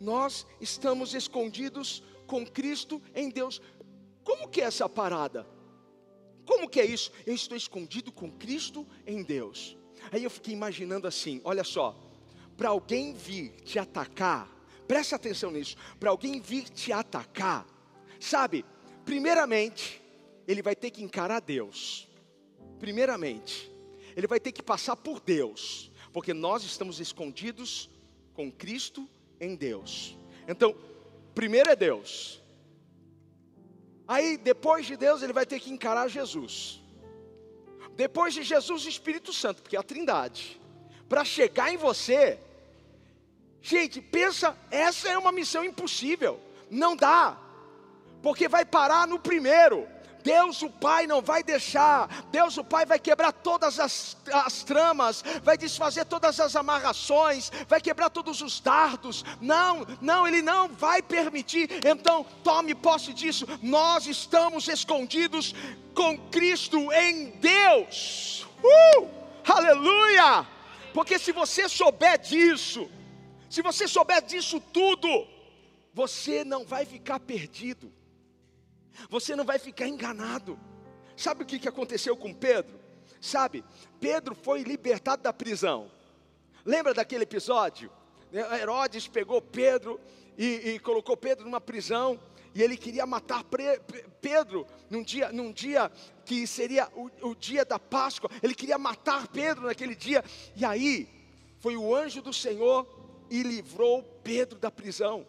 Nós 0.00 0.44
estamos 0.60 1.14
escondidos 1.14 2.02
com 2.26 2.44
Cristo 2.44 3.00
em 3.14 3.30
Deus. 3.30 3.62
Como 4.24 4.48
que 4.48 4.60
é 4.60 4.64
essa 4.64 4.88
parada? 4.88 5.46
Como 6.48 6.66
que 6.66 6.80
é 6.80 6.86
isso? 6.86 7.12
Eu 7.26 7.34
estou 7.34 7.54
escondido 7.54 8.10
com 8.10 8.32
Cristo 8.32 8.86
em 9.06 9.22
Deus. 9.22 9.76
Aí 10.10 10.24
eu 10.24 10.30
fiquei 10.30 10.54
imaginando 10.54 11.06
assim: 11.06 11.42
olha 11.44 11.62
só, 11.62 11.94
para 12.56 12.70
alguém 12.70 13.12
vir 13.12 13.50
te 13.66 13.78
atacar, 13.78 14.50
presta 14.86 15.16
atenção 15.16 15.50
nisso, 15.50 15.76
para 16.00 16.08
alguém 16.08 16.40
vir 16.40 16.70
te 16.70 16.90
atacar, 16.90 17.66
sabe, 18.18 18.64
primeiramente, 19.04 20.00
ele 20.46 20.62
vai 20.62 20.74
ter 20.74 20.90
que 20.90 21.02
encarar 21.02 21.40
Deus, 21.40 22.08
primeiramente, 22.78 23.70
ele 24.16 24.26
vai 24.26 24.40
ter 24.40 24.50
que 24.50 24.62
passar 24.62 24.96
por 24.96 25.20
Deus, 25.20 25.92
porque 26.14 26.32
nós 26.32 26.64
estamos 26.64 26.98
escondidos 26.98 27.90
com 28.32 28.50
Cristo 28.50 29.06
em 29.38 29.54
Deus. 29.54 30.16
Então, 30.48 30.74
primeiro 31.34 31.70
é 31.70 31.76
Deus, 31.76 32.42
Aí, 34.08 34.38
depois 34.38 34.86
de 34.86 34.96
Deus, 34.96 35.22
ele 35.22 35.34
vai 35.34 35.44
ter 35.44 35.60
que 35.60 35.70
encarar 35.70 36.08
Jesus. 36.08 36.80
Depois 37.94 38.32
de 38.32 38.42
Jesus, 38.42 38.86
o 38.86 38.88
Espírito 38.88 39.34
Santo, 39.34 39.60
porque 39.60 39.76
é 39.76 39.78
a 39.78 39.82
Trindade. 39.82 40.58
Para 41.06 41.26
chegar 41.26 41.70
em 41.70 41.76
você, 41.76 42.38
gente, 43.60 44.00
pensa, 44.00 44.56
essa 44.70 45.10
é 45.10 45.18
uma 45.18 45.30
missão 45.30 45.62
impossível. 45.62 46.40
Não 46.70 46.96
dá, 46.96 47.38
porque 48.22 48.48
vai 48.48 48.64
parar 48.64 49.06
no 49.06 49.18
primeiro. 49.18 49.86
Deus 50.28 50.60
o 50.60 50.68
Pai 50.68 51.06
não 51.06 51.22
vai 51.22 51.42
deixar, 51.42 52.06
Deus 52.30 52.58
o 52.58 52.62
Pai 52.62 52.84
vai 52.84 52.98
quebrar 52.98 53.32
todas 53.32 53.80
as, 53.80 54.14
as 54.30 54.62
tramas, 54.62 55.24
vai 55.42 55.56
desfazer 55.56 56.04
todas 56.04 56.38
as 56.38 56.54
amarrações, 56.54 57.50
vai 57.66 57.80
quebrar 57.80 58.10
todos 58.10 58.42
os 58.42 58.60
dardos. 58.60 59.24
Não, 59.40 59.86
não, 60.02 60.28
Ele 60.28 60.42
não 60.42 60.68
vai 60.68 61.00
permitir. 61.00 61.70
Então, 61.82 62.26
tome 62.44 62.74
posse 62.74 63.14
disso. 63.14 63.46
Nós 63.62 64.06
estamos 64.06 64.68
escondidos 64.68 65.54
com 65.94 66.18
Cristo 66.28 66.92
em 66.92 67.30
Deus. 67.30 68.46
Uh! 68.62 69.08
Aleluia! 69.50 70.46
Porque 70.92 71.18
se 71.18 71.32
você 71.32 71.70
souber 71.70 72.18
disso, 72.18 72.90
se 73.48 73.62
você 73.62 73.88
souber 73.88 74.20
disso 74.20 74.60
tudo, 74.60 75.26
você 75.94 76.44
não 76.44 76.66
vai 76.66 76.84
ficar 76.84 77.18
perdido 77.18 77.96
você 79.08 79.34
não 79.36 79.44
vai 79.44 79.58
ficar 79.58 79.86
enganado. 79.86 80.58
Sabe 81.16 81.42
o 81.42 81.46
que, 81.46 81.68
aconteceu 81.68 82.16
com 82.16 82.32
Pedro? 82.32 82.78
Sabe, 83.20 83.64
Pedro 84.00 84.34
foi 84.34 84.62
libertado 84.62 85.22
da 85.22 85.32
prisão. 85.32 85.90
Lembra 86.64 86.94
daquele 86.94 87.24
episódio? 87.24 87.90
Herodes 88.32 89.08
pegou 89.08 89.40
Pedro 89.40 89.98
e, 90.36 90.70
e 90.70 90.78
colocou 90.78 91.16
Pedro 91.16 91.44
numa 91.44 91.60
prisão 91.60 92.20
e 92.54 92.62
ele 92.62 92.76
queria 92.76 93.06
matar 93.06 93.44
Pedro 94.20 94.66
num 94.90 95.02
dia, 95.02 95.30
num 95.30 95.52
dia 95.52 95.90
que 96.24 96.46
seria 96.46 96.88
o, 96.94 97.10
o, 97.28 97.34
dia 97.34 97.64
da 97.64 97.78
Páscoa. 97.78 98.30
Ele 98.42 98.54
queria 98.54 98.78
matar 98.78 99.28
Pedro 99.28 99.66
naquele 99.66 99.94
dia. 99.94 100.24
E 100.56 100.64
aí 100.64 101.08
foi 101.60 101.76
o 101.76 101.94
anjo 101.94 102.20
do 102.20 102.32
Senhor 102.32 102.86
e 103.30 103.42
livrou 103.42 104.02
Pedro 104.24 104.58
da 104.58 104.70
prisão. 104.70 105.26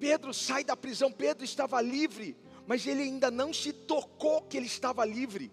Pedro 0.00 0.32
sai 0.32 0.64
da 0.64 0.74
prisão, 0.74 1.12
Pedro 1.12 1.44
estava 1.44 1.78
livre, 1.82 2.34
mas 2.66 2.86
ele 2.86 3.02
ainda 3.02 3.30
não 3.30 3.52
se 3.52 3.70
tocou 3.70 4.40
que 4.42 4.56
ele 4.56 4.66
estava 4.66 5.04
livre. 5.04 5.52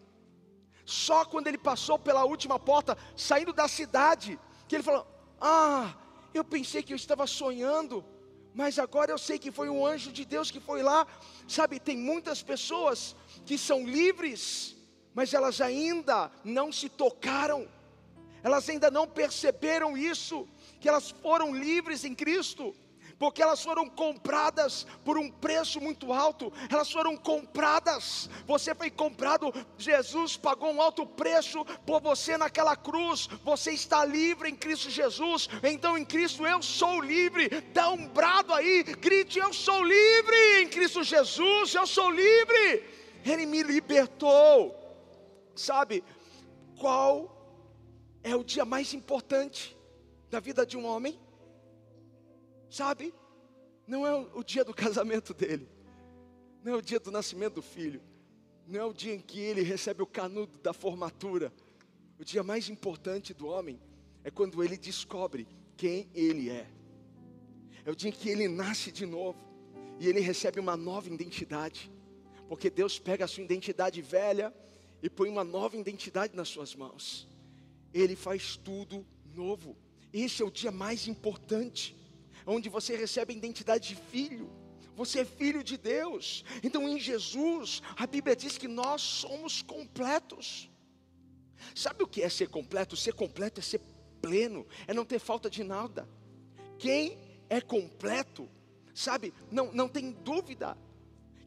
Só 0.86 1.26
quando 1.26 1.48
ele 1.48 1.58
passou 1.58 2.00
pela 2.00 2.24
última 2.24 2.58
porta, 2.58 2.98
saindo 3.16 3.52
da 3.52 3.68
cidade, 3.68 4.40
que 4.68 4.76
ele 4.78 4.84
falou: 4.84 5.06
Ah, 5.40 5.94
eu 6.34 6.46
pensei 6.46 6.82
que 6.82 6.94
eu 6.94 6.96
estava 6.96 7.28
sonhando, 7.28 8.06
mas 8.54 8.80
agora 8.80 9.12
eu 9.12 9.18
sei 9.18 9.38
que 9.38 9.52
foi 9.52 9.70
um 9.70 9.86
anjo 9.86 10.14
de 10.14 10.24
Deus 10.24 10.50
que 10.50 10.62
foi 10.62 10.82
lá. 10.82 11.06
Sabe, 11.46 11.78
tem 11.78 11.98
muitas 11.98 12.42
pessoas 12.42 13.18
que 13.46 13.58
são 13.58 13.86
livres, 13.86 14.78
mas 15.14 15.34
elas 15.34 15.60
ainda 15.60 16.32
não 16.46 16.72
se 16.72 16.88
tocaram, 16.88 17.68
elas 18.42 18.70
ainda 18.70 18.90
não 18.90 19.06
perceberam 19.06 19.98
isso, 19.98 20.48
que 20.80 20.88
elas 20.88 21.12
foram 21.12 21.54
livres 21.54 22.06
em 22.06 22.16
Cristo 22.16 22.74
porque 23.20 23.42
elas 23.42 23.64
foram 23.64 23.90
compradas 23.90 24.86
por 25.04 25.18
um 25.18 25.30
preço 25.30 25.82
muito 25.82 26.14
alto, 26.14 26.52
elas 26.70 26.92
foram 26.92 27.18
compradas, 27.18 28.30
você 28.46 28.76
foi 28.76 28.90
comprado, 28.90 29.54
Jesus 29.78 30.38
pagou 30.38 30.72
um 30.72 30.82
alto 30.82 31.06
preço 31.06 31.66
por 31.86 32.02
você 32.02 32.38
naquela 32.38 32.76
cruz, 32.76 33.28
você 33.44 33.72
está 33.72 34.06
livre 34.06 34.50
em 34.50 34.56
Cristo 34.56 34.90
Jesus, 34.90 35.50
então 35.64 35.98
em 35.98 36.06
Cristo 36.06 36.46
eu 36.46 36.62
sou 36.62 37.02
livre, 37.02 37.50
dá 37.74 37.90
um 37.90 38.08
brado 38.08 38.54
aí, 38.54 38.84
grite: 38.84 39.40
Eu 39.40 39.54
sou 39.54 39.84
livre 39.84 40.62
em 40.62 40.68
Cristo 40.68 41.04
Jesus, 41.04 41.74
eu 41.74 41.88
sou 41.88 42.12
livre, 42.12 42.84
Ele 43.26 43.46
me 43.46 43.64
libertou, 43.64 44.76
sabe 45.56 46.04
qual 46.78 47.36
é 48.24 48.36
o 48.36 48.44
dia 48.44 48.66
mais 48.66 48.94
importante 48.94 49.76
da 50.30 50.40
vida 50.40 50.66
de 50.66 50.78
um 50.78 50.86
homem? 50.86 51.20
Sabe? 52.70 53.14
Não 53.86 54.06
é 54.06 54.14
o 54.34 54.44
dia 54.44 54.64
do 54.64 54.74
casamento 54.76 55.34
dele, 55.34 55.68
não 56.64 56.74
é 56.74 56.76
o 56.76 56.82
dia 56.82 57.00
do 57.00 57.12
nascimento 57.12 57.56
do 57.56 57.62
filho, 57.62 58.02
não 58.68 58.80
é 58.80 58.84
o 58.84 58.94
dia 58.94 59.14
em 59.14 59.20
que 59.20 59.40
ele 59.40 59.62
recebe 59.62 60.04
o 60.04 60.08
canudo 60.08 60.58
da 60.60 60.74
formatura. 60.74 61.54
O 62.20 62.26
dia 62.26 62.44
mais 62.44 62.68
importante 62.70 63.34
do 63.34 63.48
homem 63.48 63.80
é 64.24 64.32
quando 64.32 64.62
ele 64.64 64.78
descobre 64.78 65.48
quem 65.78 66.10
ele 66.14 66.50
é. 66.50 66.68
É 67.86 67.92
o 67.92 67.96
dia 67.96 68.10
em 68.10 68.14
que 68.14 68.28
ele 68.28 68.48
nasce 68.50 68.92
de 68.92 69.06
novo 69.06 69.40
e 70.00 70.08
ele 70.08 70.20
recebe 70.20 70.60
uma 70.60 70.76
nova 70.76 71.08
identidade, 71.08 71.90
porque 72.50 72.70
Deus 72.70 73.00
pega 73.00 73.24
a 73.24 73.28
sua 73.28 73.44
identidade 73.44 74.02
velha 74.02 74.54
e 75.02 75.10
põe 75.10 75.30
uma 75.30 75.44
nova 75.44 75.78
identidade 75.78 76.36
nas 76.36 76.50
suas 76.50 76.76
mãos. 76.76 77.28
Ele 77.94 78.16
faz 78.16 78.58
tudo 78.58 79.06
novo. 79.34 79.78
Esse 80.12 80.42
é 80.42 80.46
o 80.46 80.52
dia 80.52 80.72
mais 80.72 81.08
importante 81.08 81.97
onde 82.48 82.70
você 82.70 82.96
recebe 82.96 83.34
a 83.34 83.38
identidade 83.38 83.90
de 83.90 83.96
filho. 83.96 84.50
Você 84.96 85.20
é 85.20 85.26
filho 85.26 85.64
de 85.64 85.78
Deus. 85.78 86.44
Então 86.64 86.88
em 86.88 87.00
Jesus, 87.00 87.84
a 87.96 88.08
Bíblia 88.08 88.36
diz 88.36 88.58
que 88.58 88.68
nós 88.68 89.02
somos 89.02 89.62
completos. 89.62 90.70
Sabe 91.76 92.04
o 92.04 92.08
que 92.08 92.24
é 92.24 92.30
ser 92.30 92.50
completo? 92.50 92.96
Ser 92.96 93.14
completo 93.14 93.60
é 93.60 93.64
ser 93.64 93.82
pleno, 94.22 94.66
é 94.88 94.94
não 94.94 95.06
ter 95.06 95.20
falta 95.20 95.50
de 95.50 95.64
nada. 95.64 96.08
Quem 96.80 97.18
é 97.50 97.62
completo, 97.62 98.50
sabe, 98.94 99.34
não, 99.52 99.72
não 99.72 99.88
tem 99.88 100.12
dúvida. 100.12 100.78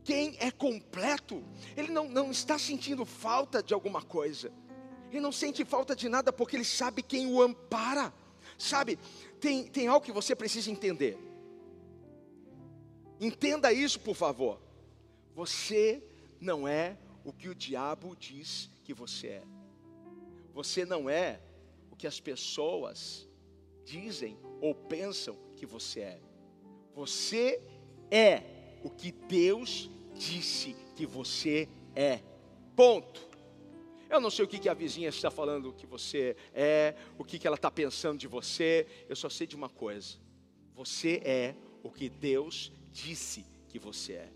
Quem 0.05 0.37
é 0.39 0.51
completo, 0.51 1.45
ele 1.77 1.91
não, 1.91 2.09
não 2.09 2.31
está 2.31 2.59
sentindo 2.59 3.05
falta 3.05 3.63
de 3.63 3.75
alguma 3.75 4.03
coisa. 4.03 4.53
Ele 5.11 5.21
não 5.21 5.33
sente 5.33 5.65
falta 5.65 5.95
de 5.95 6.09
nada 6.09 6.33
porque 6.33 6.57
ele 6.57 6.65
sabe 6.65 7.03
quem 7.03 7.27
o 7.27 7.43
ampara. 7.43 8.13
Sabe, 8.57 8.99
tem, 9.41 9.65
tem 9.67 9.89
algo 9.89 10.05
que 10.05 10.13
você 10.13 10.37
precisa 10.37 10.71
entender. 10.71 11.19
Entenda 13.21 13.73
isso, 13.73 13.99
por 14.01 14.15
favor. 14.15 14.61
Você 15.35 16.03
não 16.41 16.67
é 16.67 16.97
o 17.25 17.33
que 17.33 17.49
o 17.49 17.55
diabo 17.55 18.17
diz 18.17 18.71
que 18.85 18.95
você 18.95 19.29
é. 19.29 19.43
Você 20.55 20.85
não 20.85 21.09
é 21.09 21.41
o 21.91 21.97
que 21.97 22.07
as 22.07 22.21
pessoas 22.21 23.29
dizem 23.85 24.39
ou 24.61 24.75
pensam 24.75 25.37
que 25.57 25.67
você 25.67 26.01
é. 26.01 26.21
Você 26.95 27.61
é 28.11 28.43
o 28.83 28.91
que 28.91 29.13
Deus 29.13 29.91
disse 30.15 30.75
que 30.97 31.07
você 31.07 31.69
é. 31.95 32.21
Ponto. 32.75 33.30
Eu 34.11 34.21
não 34.21 34.29
sei 34.29 34.45
o 34.45 34.49
que, 34.49 34.59
que 34.59 34.69
a 34.69 34.75
vizinha 34.75 35.09
está 35.09 35.31
falando 35.31 35.73
que 35.73 35.87
você 35.87 36.37
é, 36.53 36.97
o 37.17 37.25
que, 37.25 37.39
que 37.39 37.47
ela 37.47 37.55
está 37.55 37.71
pensando 37.71 38.19
de 38.19 38.27
você. 38.27 38.85
Eu 39.09 39.15
só 39.15 39.29
sei 39.31 39.47
de 39.47 39.55
uma 39.55 39.69
coisa: 39.69 40.19
você 40.75 41.23
é 41.25 41.55
o 41.81 41.91
que 41.93 42.09
Deus 42.09 42.73
disse 42.91 43.47
que 43.69 43.79
você 43.79 44.15
é. 44.15 44.33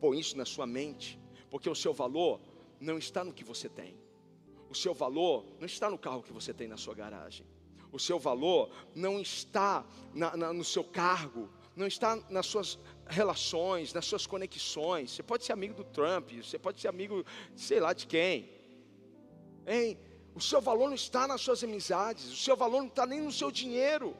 Põe 0.00 0.18
isso 0.18 0.34
na 0.34 0.46
sua 0.46 0.66
mente, 0.66 1.20
porque 1.50 1.68
o 1.68 1.74
seu 1.74 1.92
valor 1.92 2.40
não 2.80 2.96
está 2.96 3.22
no 3.22 3.34
que 3.34 3.44
você 3.44 3.68
tem. 3.68 3.94
O 4.70 4.74
seu 4.74 4.94
valor 4.94 5.44
não 5.58 5.66
está 5.66 5.90
no 5.90 5.98
carro 5.98 6.22
que 6.22 6.32
você 6.32 6.54
tem 6.54 6.66
na 6.66 6.78
sua 6.78 6.94
garagem. 6.94 7.46
O 7.92 7.98
seu 7.98 8.18
valor 8.18 8.70
não 8.94 9.20
está 9.20 9.84
na, 10.14 10.36
na, 10.38 10.52
no 10.54 10.64
seu 10.64 10.84
cargo, 10.84 11.50
não 11.76 11.86
está 11.86 12.16
nas 12.30 12.46
suas 12.46 12.78
relações, 13.06 13.92
nas 13.92 14.06
suas 14.06 14.26
conexões. 14.26 15.10
Você 15.10 15.22
pode 15.22 15.44
ser 15.44 15.52
amigo 15.52 15.74
do 15.74 15.84
Trump, 15.84 16.32
você 16.32 16.58
pode 16.58 16.80
ser 16.80 16.88
amigo, 16.88 17.24
sei 17.54 17.78
lá 17.78 17.92
de 17.92 18.06
quem. 18.06 18.57
Hein? 19.68 19.98
O 20.34 20.40
seu 20.40 20.60
valor 20.60 20.88
não 20.88 20.94
está 20.94 21.26
nas 21.26 21.42
suas 21.42 21.62
amizades, 21.62 22.32
o 22.32 22.36
seu 22.36 22.56
valor 22.56 22.80
não 22.80 22.88
está 22.88 23.04
nem 23.04 23.20
no 23.20 23.30
seu 23.30 23.50
dinheiro. 23.50 24.16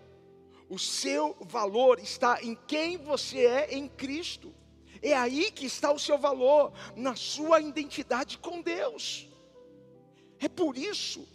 O 0.69 0.79
seu 0.79 1.35
valor 1.41 1.99
está 1.99 2.43
em 2.43 2.55
quem 2.67 2.99
você 2.99 3.47
é 3.47 3.75
em 3.75 3.89
Cristo. 3.89 4.55
É 5.01 5.15
aí 5.15 5.51
que 5.51 5.65
está 5.65 5.91
o 5.91 5.99
seu 5.99 6.19
valor, 6.19 6.73
na 6.95 7.17
sua 7.17 7.61
identidade 7.61 8.37
com 8.37 8.61
Deus. 8.61 9.27
É 10.39 10.49
por 10.49 10.77
isso 10.77 11.27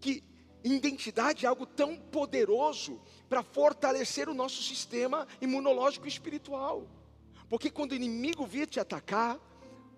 que 0.00 0.22
identidade 0.62 1.46
é 1.46 1.48
algo 1.48 1.64
tão 1.64 1.96
poderoso 1.96 3.00
para 3.28 3.42
fortalecer 3.42 4.28
o 4.28 4.34
nosso 4.34 4.62
sistema 4.62 5.26
imunológico 5.40 6.06
e 6.06 6.08
espiritual. 6.08 6.86
Porque 7.48 7.70
quando 7.70 7.92
o 7.92 7.94
inimigo 7.94 8.44
vir 8.44 8.66
te 8.66 8.78
atacar, 8.78 9.40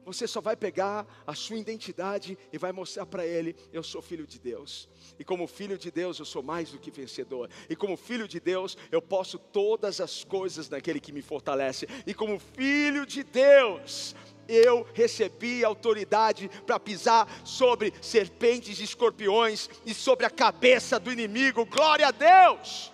você 0.04 0.26
só 0.26 0.40
vai 0.40 0.56
pegar 0.56 1.06
a 1.26 1.34
sua 1.34 1.56
identidade 1.56 2.38
e 2.52 2.58
vai 2.58 2.72
mostrar 2.72 3.06
para 3.06 3.26
ele: 3.26 3.56
eu 3.72 3.82
sou 3.82 4.02
filho 4.02 4.26
de 4.26 4.38
Deus. 4.38 4.88
E 5.18 5.24
como 5.24 5.46
filho 5.46 5.78
de 5.78 5.90
Deus, 5.90 6.18
eu 6.18 6.24
sou 6.24 6.42
mais 6.42 6.70
do 6.70 6.78
que 6.78 6.90
vencedor. 6.90 7.48
E 7.68 7.74
como 7.74 7.96
filho 7.96 8.28
de 8.28 8.38
Deus, 8.38 8.76
eu 8.92 9.00
posso 9.00 9.38
todas 9.38 10.00
as 10.00 10.24
coisas 10.24 10.68
naquele 10.68 11.00
que 11.00 11.12
me 11.12 11.22
fortalece. 11.22 11.86
E 12.06 12.12
como 12.12 12.38
filho 12.38 13.06
de 13.06 13.22
Deus, 13.22 14.14
eu 14.46 14.86
recebi 14.92 15.64
autoridade 15.64 16.50
para 16.66 16.78
pisar 16.78 17.28
sobre 17.44 17.92
serpentes 18.00 18.78
e 18.78 18.84
escorpiões 18.84 19.70
e 19.86 19.94
sobre 19.94 20.26
a 20.26 20.30
cabeça 20.30 20.98
do 20.98 21.12
inimigo. 21.12 21.64
Glória 21.64 22.08
a 22.08 22.10
Deus! 22.10 22.92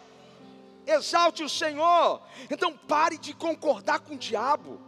Exalte 0.86 1.42
o 1.42 1.48
Senhor. 1.48 2.22
Então 2.50 2.76
pare 2.76 3.18
de 3.18 3.34
concordar 3.34 4.00
com 4.00 4.14
o 4.14 4.18
diabo. 4.18 4.80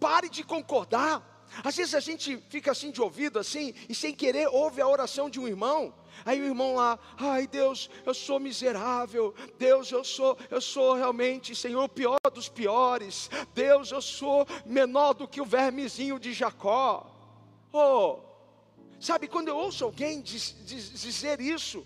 Pare 0.00 0.28
de 0.28 0.42
concordar 0.42 1.35
às 1.62 1.76
vezes 1.76 1.94
a 1.94 2.00
gente 2.00 2.36
fica 2.48 2.72
assim 2.72 2.90
de 2.90 3.00
ouvido, 3.00 3.38
assim, 3.38 3.74
e 3.88 3.94
sem 3.94 4.14
querer 4.14 4.48
ouve 4.48 4.80
a 4.80 4.88
oração 4.88 5.30
de 5.30 5.40
um 5.40 5.48
irmão. 5.48 5.94
Aí 6.24 6.40
o 6.40 6.44
irmão 6.44 6.74
lá, 6.74 6.98
ai 7.16 7.46
Deus, 7.46 7.90
eu 8.04 8.14
sou 8.14 8.40
miserável. 8.40 9.34
Deus, 9.58 9.90
eu 9.90 10.04
sou, 10.04 10.36
eu 10.50 10.60
sou 10.60 10.94
realmente, 10.94 11.54
Senhor, 11.54 11.84
o 11.84 11.88
pior 11.88 12.18
dos 12.32 12.48
piores. 12.48 13.30
Deus, 13.54 13.90
eu 13.90 14.02
sou 14.02 14.46
menor 14.64 15.14
do 15.14 15.28
que 15.28 15.40
o 15.40 15.44
vermezinho 15.44 16.18
de 16.18 16.32
Jacó. 16.32 17.12
Oh, 17.72 18.20
sabe, 18.98 19.28
quando 19.28 19.48
eu 19.48 19.56
ouço 19.56 19.84
alguém 19.84 20.20
diz, 20.20 20.56
diz, 20.64 21.00
dizer 21.00 21.40
isso, 21.40 21.84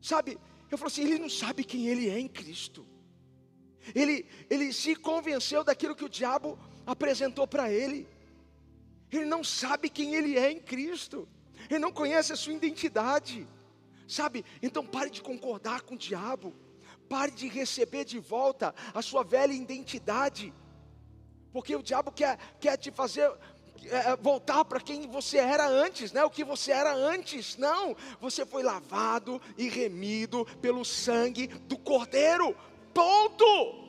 sabe, 0.00 0.38
eu 0.70 0.78
falo 0.78 0.88
assim, 0.88 1.02
ele 1.02 1.18
não 1.18 1.28
sabe 1.28 1.64
quem 1.64 1.86
ele 1.86 2.08
é 2.08 2.18
em 2.18 2.28
Cristo. 2.28 2.86
Ele, 3.94 4.26
ele 4.50 4.72
se 4.72 4.96
convenceu 4.96 5.62
daquilo 5.62 5.94
que 5.94 6.04
o 6.04 6.08
diabo 6.08 6.58
apresentou 6.86 7.46
para 7.46 7.70
ele. 7.70 8.08
Ele 9.10 9.24
não 9.24 9.44
sabe 9.44 9.88
quem 9.88 10.14
ele 10.14 10.38
é 10.38 10.50
em 10.50 10.60
Cristo. 10.60 11.28
Ele 11.70 11.78
não 11.78 11.92
conhece 11.92 12.32
a 12.32 12.36
sua 12.36 12.52
identidade. 12.52 13.46
Sabe? 14.06 14.44
Então 14.62 14.86
pare 14.86 15.10
de 15.10 15.22
concordar 15.22 15.82
com 15.82 15.94
o 15.94 15.98
diabo. 15.98 16.54
Pare 17.08 17.30
de 17.30 17.48
receber 17.48 18.04
de 18.04 18.18
volta 18.18 18.74
a 18.92 19.02
sua 19.02 19.22
velha 19.22 19.52
identidade. 19.52 20.52
Porque 21.52 21.74
o 21.74 21.82
diabo 21.82 22.12
quer, 22.12 22.38
quer 22.60 22.76
te 22.76 22.90
fazer 22.90 23.32
é, 23.84 24.10
é 24.10 24.16
voltar 24.16 24.64
para 24.64 24.80
quem 24.80 25.08
você 25.08 25.38
era 25.38 25.68
antes, 25.68 26.12
né? 26.12 26.24
O 26.24 26.30
que 26.30 26.44
você 26.44 26.72
era 26.72 26.92
antes. 26.92 27.56
Não, 27.56 27.96
você 28.20 28.44
foi 28.44 28.62
lavado 28.62 29.40
e 29.56 29.68
remido 29.68 30.44
pelo 30.60 30.84
sangue 30.84 31.46
do 31.46 31.78
Cordeiro. 31.78 32.56
Ponto. 32.92 33.85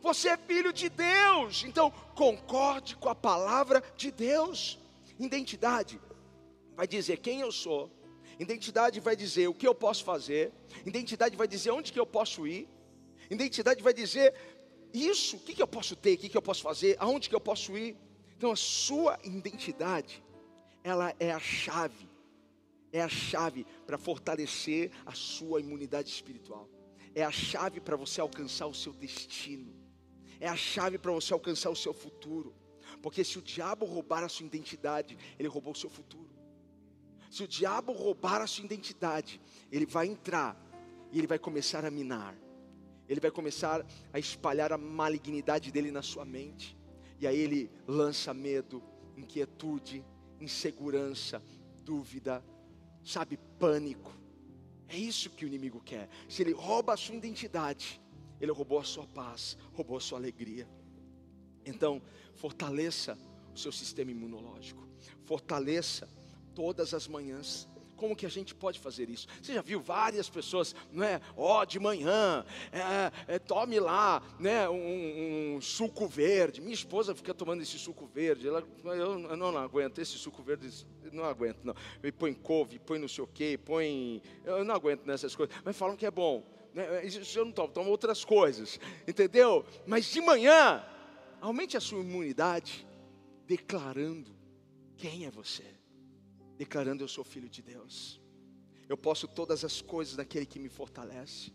Você 0.00 0.28
é 0.28 0.36
filho 0.36 0.72
de 0.72 0.88
Deus, 0.88 1.64
então 1.64 1.90
concorde 2.14 2.96
com 2.96 3.08
a 3.08 3.14
palavra 3.14 3.82
de 3.96 4.10
Deus. 4.10 4.78
Identidade 5.18 6.00
vai 6.76 6.86
dizer 6.86 7.18
quem 7.18 7.40
eu 7.40 7.50
sou, 7.50 7.90
identidade 8.38 9.00
vai 9.00 9.16
dizer 9.16 9.48
o 9.48 9.54
que 9.54 9.66
eu 9.66 9.74
posso 9.74 10.04
fazer, 10.04 10.52
identidade 10.86 11.36
vai 11.36 11.48
dizer 11.48 11.72
onde 11.72 11.92
que 11.92 11.98
eu 11.98 12.06
posso 12.06 12.46
ir, 12.46 12.68
identidade 13.28 13.82
vai 13.82 13.92
dizer 13.92 14.34
isso, 14.94 15.36
o 15.36 15.40
que, 15.40 15.54
que 15.54 15.62
eu 15.62 15.66
posso 15.66 15.96
ter, 15.96 16.14
o 16.14 16.18
que, 16.18 16.28
que 16.28 16.36
eu 16.36 16.42
posso 16.42 16.62
fazer, 16.62 16.96
aonde 17.00 17.28
que 17.28 17.34
eu 17.34 17.40
posso 17.40 17.76
ir. 17.76 17.96
Então 18.36 18.52
a 18.52 18.56
sua 18.56 19.18
identidade, 19.24 20.22
ela 20.84 21.12
é 21.18 21.32
a 21.32 21.40
chave, 21.40 22.08
é 22.92 23.02
a 23.02 23.08
chave 23.08 23.66
para 23.84 23.98
fortalecer 23.98 24.92
a 25.04 25.12
sua 25.12 25.60
imunidade 25.60 26.08
espiritual, 26.08 26.68
é 27.14 27.24
a 27.24 27.32
chave 27.32 27.80
para 27.80 27.96
você 27.96 28.20
alcançar 28.20 28.66
o 28.66 28.74
seu 28.74 28.92
destino, 28.92 29.77
é 30.40 30.48
a 30.48 30.56
chave 30.56 30.98
para 30.98 31.12
você 31.12 31.32
alcançar 31.32 31.70
o 31.70 31.76
seu 31.76 31.92
futuro, 31.92 32.54
porque 33.02 33.24
se 33.24 33.38
o 33.38 33.42
diabo 33.42 33.84
roubar 33.84 34.24
a 34.24 34.28
sua 34.28 34.46
identidade, 34.46 35.16
ele 35.38 35.48
roubou 35.48 35.72
o 35.72 35.76
seu 35.76 35.90
futuro. 35.90 36.28
Se 37.30 37.42
o 37.42 37.48
diabo 37.48 37.92
roubar 37.92 38.40
a 38.40 38.46
sua 38.46 38.64
identidade, 38.64 39.40
ele 39.70 39.84
vai 39.84 40.06
entrar 40.06 40.56
e 41.12 41.18
ele 41.18 41.26
vai 41.26 41.38
começar 41.38 41.84
a 41.84 41.90
minar. 41.90 42.34
Ele 43.08 43.20
vai 43.20 43.30
começar 43.30 43.84
a 44.12 44.18
espalhar 44.18 44.72
a 44.72 44.78
malignidade 44.78 45.70
dele 45.72 45.90
na 45.90 46.02
sua 46.02 46.24
mente. 46.24 46.76
E 47.20 47.26
aí 47.26 47.38
ele 47.38 47.70
lança 47.86 48.32
medo, 48.32 48.82
inquietude, 49.16 50.04
insegurança, 50.40 51.42
dúvida, 51.82 52.44
sabe, 53.02 53.38
pânico. 53.58 54.12
É 54.88 54.96
isso 54.96 55.30
que 55.30 55.44
o 55.44 55.48
inimigo 55.48 55.80
quer. 55.80 56.08
Se 56.28 56.42
ele 56.42 56.52
rouba 56.52 56.94
a 56.94 56.96
sua 56.96 57.14
identidade, 57.14 58.00
ele 58.40 58.52
roubou 58.52 58.78
a 58.78 58.84
sua 58.84 59.06
paz, 59.06 59.56
roubou 59.72 59.96
a 59.96 60.00
sua 60.00 60.18
alegria. 60.18 60.68
Então, 61.64 62.00
fortaleça 62.34 63.18
o 63.54 63.58
seu 63.58 63.72
sistema 63.72 64.10
imunológico. 64.10 64.86
Fortaleça 65.24 66.08
todas 66.54 66.94
as 66.94 67.06
manhãs 67.06 67.68
como 67.98 68.14
que 68.14 68.24
a 68.24 68.30
gente 68.30 68.54
pode 68.54 68.78
fazer 68.78 69.10
isso? 69.10 69.26
Você 69.42 69.52
já 69.52 69.60
viu 69.60 69.80
várias 69.80 70.30
pessoas, 70.30 70.74
não 70.92 71.04
é? 71.04 71.20
Ó, 71.36 71.60
oh, 71.60 71.66
de 71.66 71.78
manhã, 71.78 72.44
é, 72.72 73.34
é, 73.34 73.38
tome 73.38 73.78
lá, 73.80 74.22
né? 74.38 74.68
Um, 74.68 75.56
um, 75.56 75.60
suco 75.60 76.06
verde. 76.06 76.60
Minha 76.60 76.74
esposa 76.74 77.14
fica 77.14 77.34
tomando 77.34 77.60
esse 77.60 77.76
suco 77.76 78.06
verde. 78.06 78.46
Ela, 78.46 78.62
eu, 78.84 79.20
eu 79.28 79.36
não, 79.36 79.58
aguento 79.58 79.98
esse 79.98 80.16
suco 80.16 80.42
verde, 80.42 80.70
não 81.12 81.24
aguento, 81.24 81.58
não. 81.64 81.74
E 82.02 82.12
põe 82.12 82.32
couve, 82.32 82.78
põe 82.78 82.98
não 82.98 83.08
sei 83.08 83.24
o 83.24 83.26
quê, 83.26 83.58
põe. 83.62 84.22
Eu 84.44 84.64
não 84.64 84.74
aguento 84.74 85.04
nessas 85.04 85.34
coisas. 85.34 85.54
Mas 85.64 85.76
falam 85.76 85.96
que 85.96 86.06
é 86.06 86.10
bom. 86.10 86.44
Né? 86.74 87.04
Isso 87.04 87.38
eu 87.38 87.44
não 87.44 87.52
tomo, 87.52 87.72
tomo 87.72 87.90
outras 87.90 88.24
coisas, 88.24 88.78
entendeu? 89.06 89.64
Mas 89.86 90.06
de 90.06 90.20
manhã, 90.20 90.84
aumente 91.40 91.76
a 91.76 91.80
sua 91.80 92.00
imunidade, 92.00 92.86
declarando 93.46 94.36
quem 94.96 95.26
é 95.26 95.30
você 95.30 95.78
declarando: 96.58 97.04
Eu 97.04 97.08
sou 97.08 97.24
filho 97.24 97.48
de 97.48 97.62
Deus. 97.62 98.20
Eu 98.88 98.96
posso 98.96 99.28
todas 99.28 99.64
as 99.64 99.80
coisas 99.80 100.16
daquele 100.16 100.44
que 100.44 100.58
me 100.58 100.68
fortalece. 100.68 101.52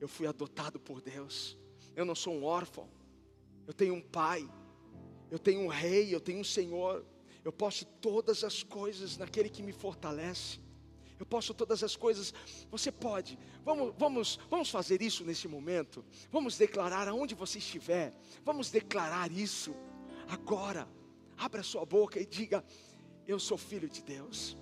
Eu 0.00 0.06
fui 0.06 0.26
adotado 0.26 0.78
por 0.78 1.00
Deus. 1.02 1.58
Eu 1.96 2.04
não 2.04 2.14
sou 2.14 2.34
um 2.34 2.44
órfão. 2.44 2.88
Eu 3.66 3.74
tenho 3.74 3.94
um 3.94 4.00
pai. 4.00 4.48
Eu 5.30 5.38
tenho 5.38 5.60
um 5.60 5.68
rei. 5.68 6.14
Eu 6.14 6.20
tenho 6.20 6.40
um 6.40 6.44
Senhor. 6.44 7.04
Eu 7.42 7.52
posso 7.52 7.84
todas 7.84 8.44
as 8.44 8.62
coisas 8.62 9.16
naquele 9.16 9.48
que 9.48 9.62
me 9.62 9.72
fortalece. 9.72 10.60
Eu 11.24 11.26
posso 11.26 11.54
todas 11.54 11.82
as 11.82 11.96
coisas. 11.96 12.34
Você 12.70 12.92
pode. 12.92 13.38
Vamos, 13.64 13.94
vamos, 13.96 14.38
vamos 14.50 14.68
fazer 14.68 15.00
isso 15.00 15.24
nesse 15.24 15.48
momento. 15.48 16.04
Vamos 16.30 16.58
declarar 16.58 17.08
aonde 17.08 17.34
você 17.34 17.56
estiver. 17.56 18.12
Vamos 18.44 18.70
declarar 18.70 19.32
isso 19.32 19.74
agora. 20.28 20.86
Abra 21.38 21.62
sua 21.62 21.86
boca 21.86 22.20
e 22.20 22.26
diga: 22.26 22.62
eu 23.26 23.40
sou 23.40 23.56
filho 23.56 23.88
de 23.88 24.02
Deus. 24.02 24.54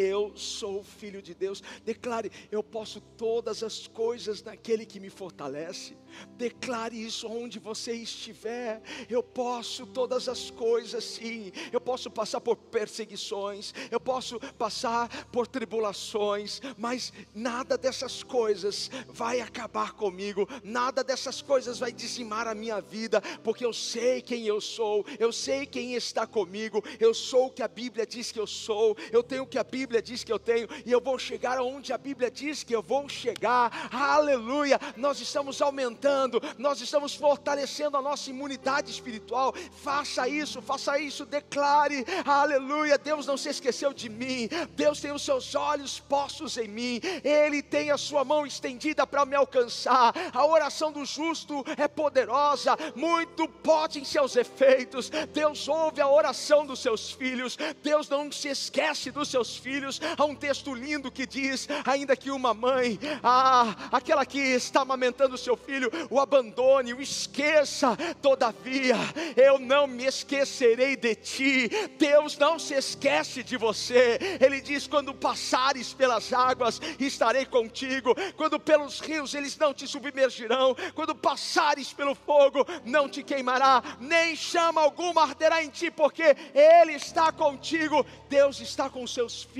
Eu 0.00 0.32
sou 0.34 0.82
filho 0.82 1.20
de 1.20 1.34
Deus. 1.34 1.62
Declare, 1.84 2.32
eu 2.50 2.62
posso 2.62 3.02
todas 3.02 3.62
as 3.62 3.86
coisas 3.86 4.42
naquele 4.42 4.86
que 4.86 4.98
me 4.98 5.10
fortalece. 5.10 5.94
Declare 6.36 6.96
isso 6.96 7.28
onde 7.28 7.58
você 7.58 7.92
estiver. 7.92 8.82
Eu 9.08 9.22
posso 9.22 9.86
todas 9.86 10.26
as 10.28 10.50
coisas, 10.50 11.04
sim. 11.04 11.52
Eu 11.70 11.80
posso 11.80 12.10
passar 12.10 12.40
por 12.40 12.56
perseguições, 12.56 13.74
eu 13.90 14.00
posso 14.00 14.40
passar 14.54 15.26
por 15.26 15.46
tribulações, 15.46 16.60
mas 16.78 17.12
nada 17.34 17.76
dessas 17.76 18.22
coisas 18.22 18.90
vai 19.08 19.40
acabar 19.40 19.92
comigo. 19.92 20.48
Nada 20.64 21.04
dessas 21.04 21.42
coisas 21.42 21.78
vai 21.78 21.92
dizimar 21.92 22.48
a 22.48 22.54
minha 22.54 22.80
vida, 22.80 23.20
porque 23.44 23.64
eu 23.64 23.72
sei 23.72 24.22
quem 24.22 24.46
eu 24.46 24.60
sou. 24.60 25.04
Eu 25.18 25.32
sei 25.32 25.66
quem 25.66 25.94
está 25.94 26.26
comigo. 26.26 26.82
Eu 26.98 27.12
sou 27.12 27.46
o 27.46 27.50
que 27.50 27.62
a 27.62 27.68
Bíblia 27.68 28.06
diz 28.06 28.32
que 28.32 28.40
eu 28.40 28.46
sou. 28.46 28.96
Eu 29.12 29.22
tenho 29.22 29.42
o 29.42 29.46
que 29.46 29.58
a 29.58 29.64
Bíblia 29.64 29.89
diz 29.98 30.22
que 30.22 30.32
eu 30.32 30.38
tenho 30.38 30.68
e 30.86 30.92
eu 30.92 31.00
vou 31.00 31.18
chegar 31.18 31.58
aonde 31.58 31.92
a 31.92 31.98
Bíblia 31.98 32.30
diz 32.30 32.62
que 32.62 32.74
eu 32.74 32.82
vou 32.82 33.08
chegar. 33.08 33.88
Aleluia! 33.90 34.78
Nós 34.96 35.20
estamos 35.20 35.60
aumentando, 35.62 36.40
nós 36.58 36.80
estamos 36.80 37.14
fortalecendo 37.14 37.96
a 37.96 38.02
nossa 38.02 38.30
imunidade 38.30 38.90
espiritual. 38.90 39.54
Faça 39.82 40.28
isso, 40.28 40.60
faça 40.60 40.98
isso, 40.98 41.24
declare, 41.24 42.04
aleluia. 42.24 42.98
Deus 42.98 43.26
não 43.26 43.38
se 43.38 43.48
esqueceu 43.48 43.92
de 43.92 44.08
mim, 44.08 44.48
Deus 44.76 45.00
tem 45.00 45.10
os 45.10 45.22
seus 45.22 45.54
olhos 45.54 45.98
postos 45.98 46.58
em 46.58 46.68
mim, 46.68 47.00
Ele 47.24 47.62
tem 47.62 47.90
a 47.90 47.96
sua 47.96 48.22
mão 48.24 48.46
estendida 48.46 49.06
para 49.06 49.24
me 49.24 49.34
alcançar. 49.34 50.12
A 50.32 50.44
oração 50.44 50.92
do 50.92 51.04
justo 51.04 51.64
é 51.76 51.88
poderosa, 51.88 52.76
muito 52.94 53.48
pode 53.48 53.98
em 53.98 54.04
seus 54.04 54.36
efeitos. 54.36 55.10
Deus 55.32 55.66
ouve 55.66 56.00
a 56.00 56.08
oração 56.08 56.66
dos 56.66 56.80
seus 56.80 57.10
filhos, 57.10 57.56
Deus 57.82 58.08
não 58.08 58.30
se 58.30 58.48
esquece 58.48 59.10
dos 59.10 59.28
seus 59.28 59.56
filhos. 59.56 59.69
Há 60.16 60.24
um 60.24 60.34
texto 60.34 60.74
lindo 60.74 61.10
que 61.10 61.26
diz: 61.26 61.68
ainda 61.86 62.16
que 62.16 62.30
uma 62.30 62.52
mãe, 62.52 62.98
ah, 63.22 63.74
aquela 63.92 64.26
que 64.26 64.38
está 64.38 64.80
amamentando 64.80 65.34
o 65.34 65.38
seu 65.38 65.56
filho, 65.56 65.90
o 66.10 66.18
abandone, 66.18 66.92
o 66.92 67.00
esqueça. 67.00 67.96
Todavia, 68.20 68.96
eu 69.36 69.58
não 69.58 69.86
me 69.86 70.04
esquecerei 70.06 70.96
de 70.96 71.14
ti. 71.14 71.70
Deus 71.98 72.36
não 72.36 72.58
se 72.58 72.74
esquece 72.74 73.42
de 73.42 73.56
você. 73.56 74.18
Ele 74.40 74.60
diz: 74.60 74.86
quando 74.86 75.14
passares 75.14 75.92
pelas 75.92 76.32
águas, 76.32 76.80
estarei 76.98 77.46
contigo. 77.46 78.14
Quando 78.36 78.58
pelos 78.58 79.00
rios, 79.00 79.34
eles 79.34 79.56
não 79.56 79.72
te 79.72 79.86
submergirão. 79.86 80.74
Quando 80.94 81.14
passares 81.14 81.92
pelo 81.92 82.14
fogo, 82.14 82.66
não 82.84 83.08
te 83.08 83.22
queimará, 83.22 83.82
nem 84.00 84.34
chama 84.34 84.80
alguma 84.80 85.22
arderá 85.22 85.62
em 85.62 85.68
ti, 85.68 85.90
porque 85.90 86.36
Ele 86.54 86.94
está 86.94 87.30
contigo. 87.30 88.04
Deus 88.28 88.60
está 88.60 88.90
com 88.90 89.06
seus 89.06 89.42
filhos. 89.44 89.59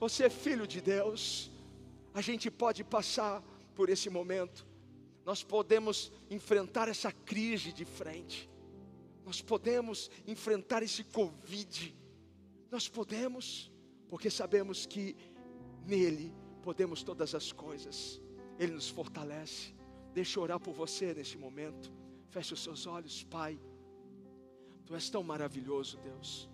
Você 0.00 0.24
é 0.24 0.30
filho 0.30 0.66
de 0.66 0.80
Deus. 0.80 1.50
A 2.12 2.20
gente 2.20 2.50
pode 2.50 2.82
passar 2.82 3.42
por 3.74 3.88
esse 3.88 4.08
momento 4.10 4.66
nós 5.24 5.42
podemos 5.42 6.12
enfrentar 6.30 6.88
essa 6.88 7.10
crise 7.10 7.72
de 7.72 7.84
frente, 7.84 8.50
nós 9.24 9.40
podemos 9.40 10.10
enfrentar 10.26 10.82
esse 10.82 11.02
Covid, 11.02 11.94
nós 12.70 12.88
podemos, 12.88 13.72
porque 14.08 14.28
sabemos 14.28 14.84
que 14.84 15.16
nele 15.86 16.32
podemos 16.62 17.02
todas 17.02 17.34
as 17.34 17.52
coisas, 17.52 18.20
Ele 18.58 18.72
nos 18.72 18.88
fortalece. 18.88 19.74
Deixa 20.12 20.38
eu 20.38 20.42
orar 20.42 20.60
por 20.60 20.74
você 20.74 21.12
nesse 21.14 21.36
momento. 21.36 21.92
Feche 22.28 22.54
os 22.54 22.62
seus 22.62 22.86
olhos, 22.86 23.24
Pai. 23.24 23.58
Tu 24.84 24.94
és 24.94 25.08
tão 25.08 25.22
maravilhoso, 25.22 25.96
Deus. 25.98 26.48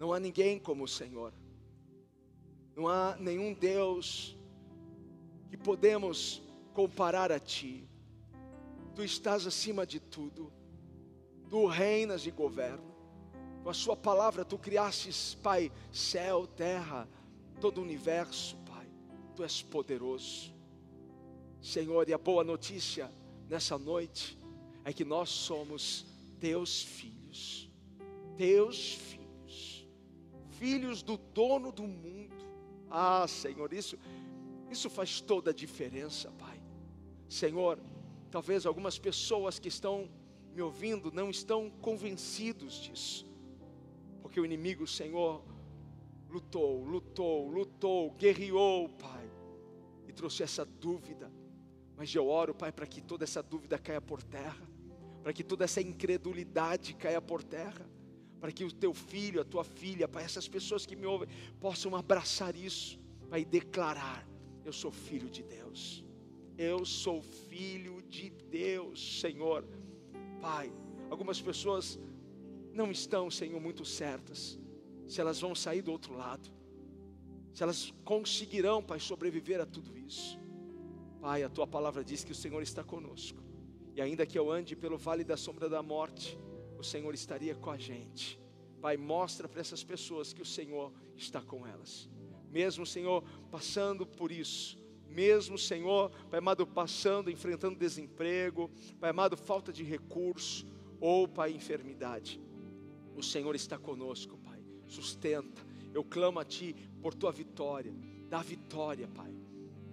Não 0.00 0.14
há 0.14 0.18
ninguém 0.18 0.58
como 0.58 0.84
o 0.84 0.88
Senhor. 0.88 1.30
Não 2.74 2.88
há 2.88 3.16
nenhum 3.20 3.52
Deus 3.52 4.34
que 5.50 5.58
podemos 5.58 6.42
comparar 6.72 7.30
a 7.30 7.38
ti. 7.38 7.86
Tu 8.94 9.04
estás 9.04 9.46
acima 9.46 9.86
de 9.86 10.00
tudo, 10.00 10.50
tu 11.50 11.66
reinas 11.66 12.26
e 12.26 12.30
governas. 12.30 12.80
Com 13.62 13.68
a 13.68 13.74
Sua 13.74 13.94
palavra, 13.94 14.42
tu 14.42 14.56
criastes, 14.56 15.34
Pai, 15.34 15.70
céu, 15.92 16.46
terra, 16.46 17.06
todo 17.60 17.78
o 17.78 17.82
universo, 17.82 18.56
Pai. 18.64 18.86
Tu 19.36 19.42
és 19.42 19.60
poderoso, 19.60 20.50
Senhor. 21.60 22.08
E 22.08 22.14
a 22.14 22.18
boa 22.18 22.42
notícia 22.42 23.12
nessa 23.50 23.76
noite 23.76 24.38
é 24.82 24.94
que 24.94 25.04
nós 25.04 25.28
somos 25.28 26.06
Teus 26.40 26.82
filhos, 26.82 27.70
Teus 28.38 28.94
filhos, 28.94 29.19
filhos 30.60 31.02
do 31.02 31.16
dono 31.16 31.72
do 31.72 31.84
mundo. 31.84 32.36
Ah, 32.90 33.26
Senhor, 33.26 33.72
isso, 33.72 33.98
isso 34.70 34.90
faz 34.90 35.18
toda 35.18 35.50
a 35.50 35.54
diferença, 35.54 36.30
Pai. 36.32 36.60
Senhor, 37.26 37.78
talvez 38.30 38.66
algumas 38.66 38.98
pessoas 38.98 39.58
que 39.58 39.68
estão 39.68 40.10
me 40.54 40.60
ouvindo 40.60 41.10
não 41.10 41.30
estão 41.30 41.70
convencidos 41.70 42.74
disso, 42.74 43.24
porque 44.20 44.38
o 44.38 44.44
inimigo, 44.44 44.86
Senhor, 44.86 45.42
lutou, 46.28 46.84
lutou, 46.84 47.48
lutou, 47.48 48.10
guerreou, 48.12 48.90
Pai, 48.90 49.30
e 50.06 50.12
trouxe 50.12 50.42
essa 50.42 50.64
dúvida. 50.66 51.32
Mas 51.96 52.14
eu 52.14 52.28
oro, 52.28 52.54
Pai, 52.54 52.70
para 52.70 52.86
que 52.86 53.00
toda 53.00 53.24
essa 53.24 53.42
dúvida 53.42 53.78
caia 53.78 54.00
por 54.00 54.22
terra, 54.22 54.68
para 55.22 55.32
que 55.32 55.42
toda 55.42 55.64
essa 55.64 55.80
incredulidade 55.80 56.92
caia 56.94 57.20
por 57.20 57.42
terra, 57.42 57.88
para 58.40 58.50
que 58.50 58.64
o 58.64 58.72
teu 58.72 58.92
filho, 58.94 59.40
a 59.40 59.44
tua 59.44 59.64
filha, 59.64 60.08
Pai, 60.08 60.24
essas 60.24 60.48
pessoas 60.48 60.86
que 60.86 60.96
me 60.96 61.06
ouvem, 61.06 61.28
possam 61.60 61.94
abraçar 61.94 62.56
isso, 62.56 62.98
Pai, 63.28 63.42
e 63.42 63.44
declarar: 63.44 64.26
Eu 64.64 64.72
sou 64.72 64.90
filho 64.90 65.28
de 65.28 65.42
Deus. 65.42 66.04
Eu 66.56 66.84
sou 66.84 67.22
filho 67.22 68.02
de 68.02 68.30
Deus, 68.30 69.20
Senhor. 69.20 69.64
Pai, 70.40 70.72
Algumas 71.10 71.42
pessoas 71.42 71.98
não 72.72 72.90
estão, 72.92 73.28
Senhor, 73.30 73.60
muito 73.60 73.84
certas 73.84 74.58
se 75.08 75.20
elas 75.20 75.40
vão 75.40 75.56
sair 75.56 75.82
do 75.82 75.90
outro 75.90 76.14
lado, 76.14 76.48
se 77.52 77.64
elas 77.64 77.92
conseguirão, 78.04 78.80
Pai, 78.80 79.00
sobreviver 79.00 79.60
a 79.60 79.66
tudo 79.66 79.98
isso. 79.98 80.38
Pai, 81.20 81.42
a 81.42 81.48
tua 81.48 81.66
palavra 81.66 82.04
diz 82.04 82.22
que 82.22 82.30
o 82.30 82.34
Senhor 82.34 82.62
está 82.62 82.84
conosco, 82.84 83.42
e 83.92 84.00
ainda 84.00 84.24
que 84.24 84.38
eu 84.38 84.52
ande 84.52 84.76
pelo 84.76 84.96
vale 84.96 85.24
da 85.24 85.36
sombra 85.36 85.68
da 85.68 85.82
morte, 85.82 86.38
o 86.80 86.84
Senhor 86.84 87.14
estaria 87.14 87.54
com 87.54 87.70
a 87.70 87.76
gente. 87.76 88.40
Pai, 88.80 88.96
mostra 88.96 89.46
para 89.46 89.60
essas 89.60 89.84
pessoas 89.84 90.32
que 90.32 90.40
o 90.40 90.46
Senhor 90.46 90.92
está 91.14 91.40
com 91.42 91.66
elas. 91.66 92.08
Mesmo, 92.50 92.86
Senhor, 92.86 93.22
passando 93.50 94.06
por 94.06 94.32
isso, 94.32 94.78
mesmo, 95.06 95.58
Senhor, 95.58 96.10
Pai 96.30 96.38
amado, 96.38 96.66
passando, 96.66 97.30
enfrentando 97.30 97.78
desemprego, 97.78 98.70
Pai 98.98 99.10
amado, 99.10 99.36
falta 99.36 99.72
de 99.72 99.84
recurso, 99.84 100.66
ou, 100.98 101.28
Pai, 101.28 101.52
enfermidade, 101.52 102.40
o 103.14 103.22
Senhor 103.22 103.54
está 103.54 103.78
conosco, 103.78 104.38
Pai, 104.38 104.60
sustenta. 104.86 105.62
Eu 105.92 106.02
clamo 106.02 106.38
a 106.38 106.44
Ti 106.44 106.74
por 107.02 107.14
Tua 107.14 107.30
vitória, 107.30 107.94
dá 108.28 108.40
vitória, 108.40 109.06
Pai, 109.08 109.34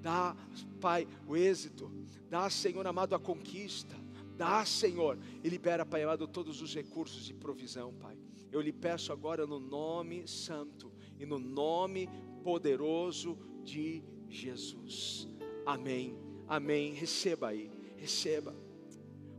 dá, 0.01 0.35
Pai, 0.79 1.07
o 1.27 1.35
êxito, 1.35 1.91
dá, 2.29 2.49
Senhor 2.49 2.85
amado, 2.87 3.13
a 3.13 3.19
conquista, 3.19 3.95
dá, 4.37 4.63
Senhor, 4.63 5.17
e 5.43 5.49
libera, 5.49 5.85
Pai 5.85 6.03
amado, 6.03 6.27
todos 6.27 6.61
os 6.61 6.73
recursos 6.73 7.25
de 7.25 7.33
provisão, 7.33 7.93
Pai. 7.93 8.17
Eu 8.51 8.61
lhe 8.61 8.71
peço 8.71 9.11
agora 9.11 9.45
no 9.45 9.59
nome 9.59 10.27
santo 10.27 10.93
e 11.19 11.25
no 11.25 11.39
nome 11.39 12.07
poderoso 12.43 13.37
de 13.63 14.03
Jesus. 14.29 15.27
Amém. 15.65 16.15
Amém. 16.47 16.93
Receba 16.93 17.49
aí, 17.49 17.69
receba. 17.97 18.55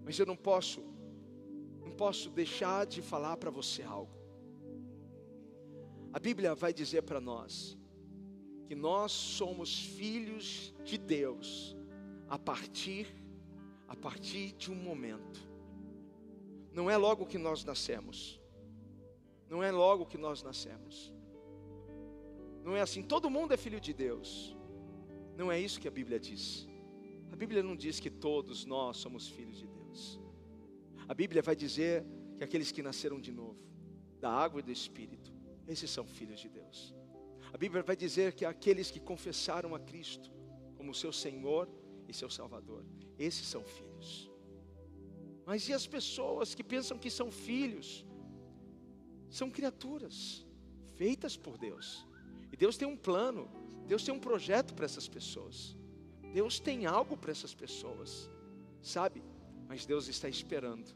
Mas 0.04 0.18
eu 0.18 0.26
não 0.26 0.36
posso, 0.36 0.82
não 1.80 1.92
posso 1.92 2.28
deixar 2.30 2.84
de 2.84 3.00
falar 3.00 3.36
para 3.36 3.50
você 3.50 3.82
algo. 3.82 4.18
A 6.12 6.18
Bíblia 6.18 6.54
vai 6.54 6.72
dizer 6.72 7.02
para 7.02 7.20
nós 7.20 7.78
que 8.66 8.74
nós 8.74 9.12
somos 9.12 9.78
filhos 9.78 10.74
de 10.84 10.98
Deus 10.98 11.76
a 12.28 12.38
partir 12.38 13.06
a 13.88 13.96
partir 13.96 14.52
de 14.52 14.70
um 14.70 14.74
momento. 14.74 15.40
Não 16.72 16.90
é 16.90 16.96
logo 16.96 17.26
que 17.26 17.38
nós 17.38 17.64
nascemos. 17.64 18.40
Não 19.48 19.62
é 19.62 19.72
logo 19.72 20.06
que 20.06 20.18
nós 20.18 20.42
nascemos. 20.42 21.12
Não 22.62 22.76
é 22.76 22.82
assim, 22.82 23.02
todo 23.02 23.30
mundo 23.30 23.54
é 23.54 23.56
filho 23.56 23.80
de 23.80 23.94
Deus. 23.94 24.54
Não 25.36 25.50
é 25.50 25.58
isso 25.58 25.80
que 25.80 25.88
a 25.88 25.90
Bíblia 25.90 26.20
diz. 26.20 26.68
A 27.32 27.36
Bíblia 27.36 27.62
não 27.62 27.74
diz 27.74 27.98
que 27.98 28.10
todos 28.10 28.64
nós 28.64 28.98
somos 28.98 29.26
filhos 29.26 29.56
de 29.56 29.66
Deus. 29.66 30.20
A 31.08 31.14
Bíblia 31.14 31.40
vai 31.40 31.56
dizer 31.56 32.04
que 32.36 32.44
aqueles 32.44 32.70
que 32.70 32.82
nasceram 32.82 33.18
de 33.18 33.32
novo, 33.32 33.58
da 34.20 34.30
água 34.30 34.60
e 34.60 34.62
do 34.62 34.70
Espírito, 34.70 35.32
esses 35.66 35.90
são 35.90 36.06
filhos 36.06 36.40
de 36.40 36.48
Deus. 36.48 36.94
A 37.52 37.56
Bíblia 37.56 37.82
vai 37.82 37.96
dizer 37.96 38.34
que 38.34 38.44
aqueles 38.44 38.90
que 38.90 39.00
confessaram 39.00 39.74
a 39.74 39.80
Cristo 39.80 40.30
como 40.76 40.94
seu 40.94 41.12
Senhor 41.12 41.68
e 42.06 42.12
seu 42.12 42.28
Salvador, 42.28 42.84
esses 43.18 43.46
são 43.46 43.64
filhos. 43.64 44.30
Mas 45.44 45.68
e 45.68 45.72
as 45.72 45.86
pessoas 45.86 46.54
que 46.54 46.62
pensam 46.62 46.98
que 46.98 47.10
são 47.10 47.30
filhos? 47.30 48.04
São 49.30 49.50
criaturas 49.50 50.46
feitas 50.96 51.36
por 51.36 51.56
Deus. 51.56 52.06
E 52.52 52.56
Deus 52.56 52.76
tem 52.76 52.88
um 52.88 52.96
plano 52.96 53.48
Deus 53.88 54.04
tem 54.04 54.12
um 54.12 54.20
projeto 54.20 54.74
para 54.74 54.84
essas 54.84 55.08
pessoas. 55.08 55.74
Deus 56.34 56.60
tem 56.60 56.84
algo 56.84 57.16
para 57.16 57.32
essas 57.32 57.54
pessoas, 57.54 58.30
sabe? 58.82 59.22
Mas 59.66 59.86
Deus 59.86 60.08
está 60.08 60.28
esperando, 60.28 60.94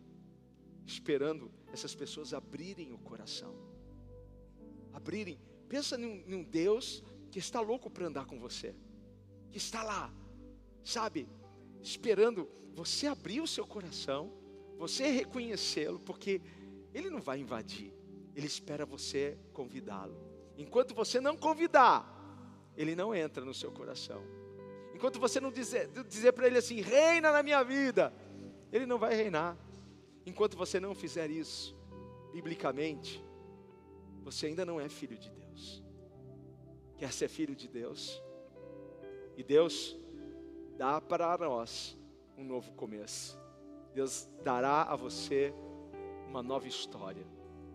esperando 0.86 1.50
essas 1.72 1.94
pessoas 1.94 2.34
abrirem 2.34 2.92
o 2.92 2.98
coração, 2.98 3.54
abrirem. 4.92 5.40
Pensa 5.70 5.96
num, 5.96 6.22
num 6.26 6.44
Deus 6.44 7.02
que 7.30 7.38
está 7.38 7.62
louco 7.62 7.88
para 7.90 8.06
andar 8.06 8.26
com 8.26 8.38
você, 8.38 8.76
que 9.50 9.56
está 9.56 9.82
lá, 9.82 10.12
sabe? 10.84 11.26
Esperando 11.82 12.48
você 12.74 13.06
abrir 13.06 13.40
o 13.40 13.46
seu 13.46 13.66
coração, 13.66 14.32
você 14.78 15.08
reconhecê-lo, 15.08 15.98
porque 15.98 16.40
Ele 16.94 17.10
não 17.10 17.20
vai 17.20 17.40
invadir, 17.40 17.92
Ele 18.34 18.46
espera 18.46 18.86
você 18.86 19.38
convidá-lo. 19.52 20.16
Enquanto 20.56 20.94
você 20.94 21.20
não 21.20 21.36
convidar, 21.36 22.12
ele 22.76 22.94
não 22.94 23.14
entra 23.14 23.44
no 23.44 23.54
seu 23.54 23.70
coração. 23.70 24.22
Enquanto 24.94 25.18
você 25.18 25.40
não 25.40 25.50
dizer, 25.50 25.88
dizer 26.08 26.32
para 26.32 26.46
ele 26.46 26.58
assim, 26.58 26.80
reina 26.80 27.32
na 27.32 27.42
minha 27.42 27.62
vida, 27.62 28.12
ele 28.70 28.86
não 28.86 28.98
vai 28.98 29.14
reinar. 29.14 29.56
Enquanto 30.24 30.56
você 30.56 30.78
não 30.78 30.94
fizer 30.94 31.30
isso, 31.30 31.76
biblicamente, 32.32 33.22
você 34.22 34.46
ainda 34.46 34.64
não 34.64 34.80
é 34.80 34.88
filho 34.88 35.18
de 35.18 35.30
Deus. 35.30 35.82
Quer 36.96 37.12
ser 37.12 37.28
filho 37.28 37.56
de 37.56 37.68
Deus? 37.68 38.22
E 39.36 39.42
Deus 39.42 39.96
dá 40.76 41.00
para 41.00 41.36
nós 41.38 41.96
um 42.36 42.44
novo 42.44 42.72
começo. 42.72 43.38
Deus 43.94 44.28
dará 44.42 44.82
a 44.82 44.96
você 44.96 45.52
uma 46.28 46.42
nova 46.42 46.66
história, 46.66 47.26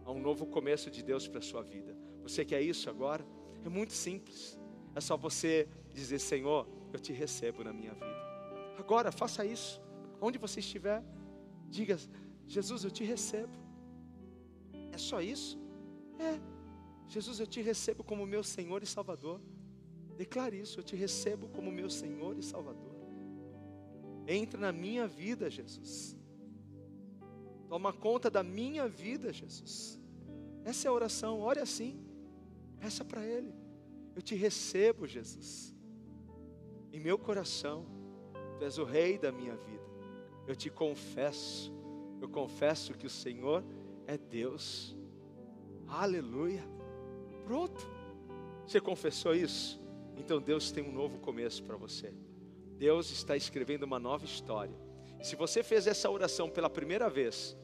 um 0.05 0.19
novo 0.19 0.45
começo 0.45 0.89
de 0.89 1.03
Deus 1.03 1.27
para 1.27 1.39
a 1.39 1.43
sua 1.43 1.61
vida. 1.61 1.95
Você 2.23 2.43
quer 2.43 2.61
isso 2.61 2.89
agora? 2.89 3.25
É 3.63 3.69
muito 3.69 3.93
simples. 3.93 4.59
É 4.95 5.01
só 5.01 5.15
você 5.15 5.67
dizer: 5.93 6.19
Senhor, 6.19 6.67
eu 6.91 6.99
te 6.99 7.13
recebo 7.13 7.63
na 7.63 7.71
minha 7.71 7.93
vida. 7.93 8.17
Agora, 8.77 9.11
faça 9.11 9.45
isso. 9.45 9.81
Onde 10.19 10.37
você 10.37 10.59
estiver, 10.59 11.03
diga: 11.69 11.97
Jesus, 12.47 12.83
eu 12.83 12.91
te 12.91 13.03
recebo. 13.03 13.53
É 14.91 14.97
só 14.97 15.21
isso? 15.21 15.59
É. 16.19 16.39
Jesus, 17.07 17.39
eu 17.39 17.47
te 17.47 17.61
recebo 17.61 18.03
como 18.03 18.25
meu 18.25 18.43
Senhor 18.43 18.81
e 18.81 18.85
Salvador. 18.85 19.39
Declare 20.17 20.59
isso: 20.59 20.79
eu 20.79 20.83
te 20.83 20.95
recebo 20.95 21.47
como 21.49 21.71
meu 21.71 21.89
Senhor 21.89 22.37
e 22.37 22.43
Salvador. 22.43 22.97
Entra 24.27 24.59
na 24.59 24.71
minha 24.71 25.07
vida, 25.07 25.49
Jesus. 25.49 26.17
Toma 27.69 27.93
conta 27.93 28.29
da 28.29 28.43
minha 28.43 28.87
vida, 28.87 29.31
Jesus. 29.31 30.01
Essa 30.65 30.87
é 30.87 30.89
a 30.89 30.93
oração, 30.93 31.39
ore 31.39 31.59
assim. 31.59 32.03
Peça 32.79 33.05
para 33.05 33.25
Ele. 33.25 33.53
Eu 34.15 34.21
te 34.21 34.35
recebo, 34.35 35.07
Jesus. 35.07 35.73
Em 36.91 36.99
meu 36.99 37.17
coração, 37.17 37.85
Tu 38.57 38.65
és 38.65 38.77
o 38.77 38.83
Rei 38.83 39.17
da 39.17 39.31
minha 39.31 39.55
vida. 39.55 39.87
Eu 40.47 40.55
te 40.55 40.69
confesso, 40.69 41.71
eu 42.19 42.27
confesso 42.27 42.93
que 42.93 43.05
o 43.05 43.09
Senhor 43.09 43.63
é 44.07 44.17
Deus. 44.17 44.95
Aleluia. 45.87 46.63
Pronto. 47.45 47.85
Você 48.65 48.81
confessou 48.81 49.33
isso? 49.35 49.79
Então 50.17 50.41
Deus 50.41 50.71
tem 50.71 50.83
um 50.83 50.91
novo 50.91 51.17
começo 51.19 51.63
para 51.63 51.77
você. 51.77 52.13
Deus 52.77 53.11
está 53.11 53.35
escrevendo 53.35 53.83
uma 53.83 53.99
nova 53.99 54.25
história. 54.25 54.75
Se 55.21 55.35
você 55.35 55.63
fez 55.63 55.87
essa 55.87 56.09
oração 56.09 56.49
pela 56.49 56.69
primeira 56.69 57.09
vez, 57.09 57.57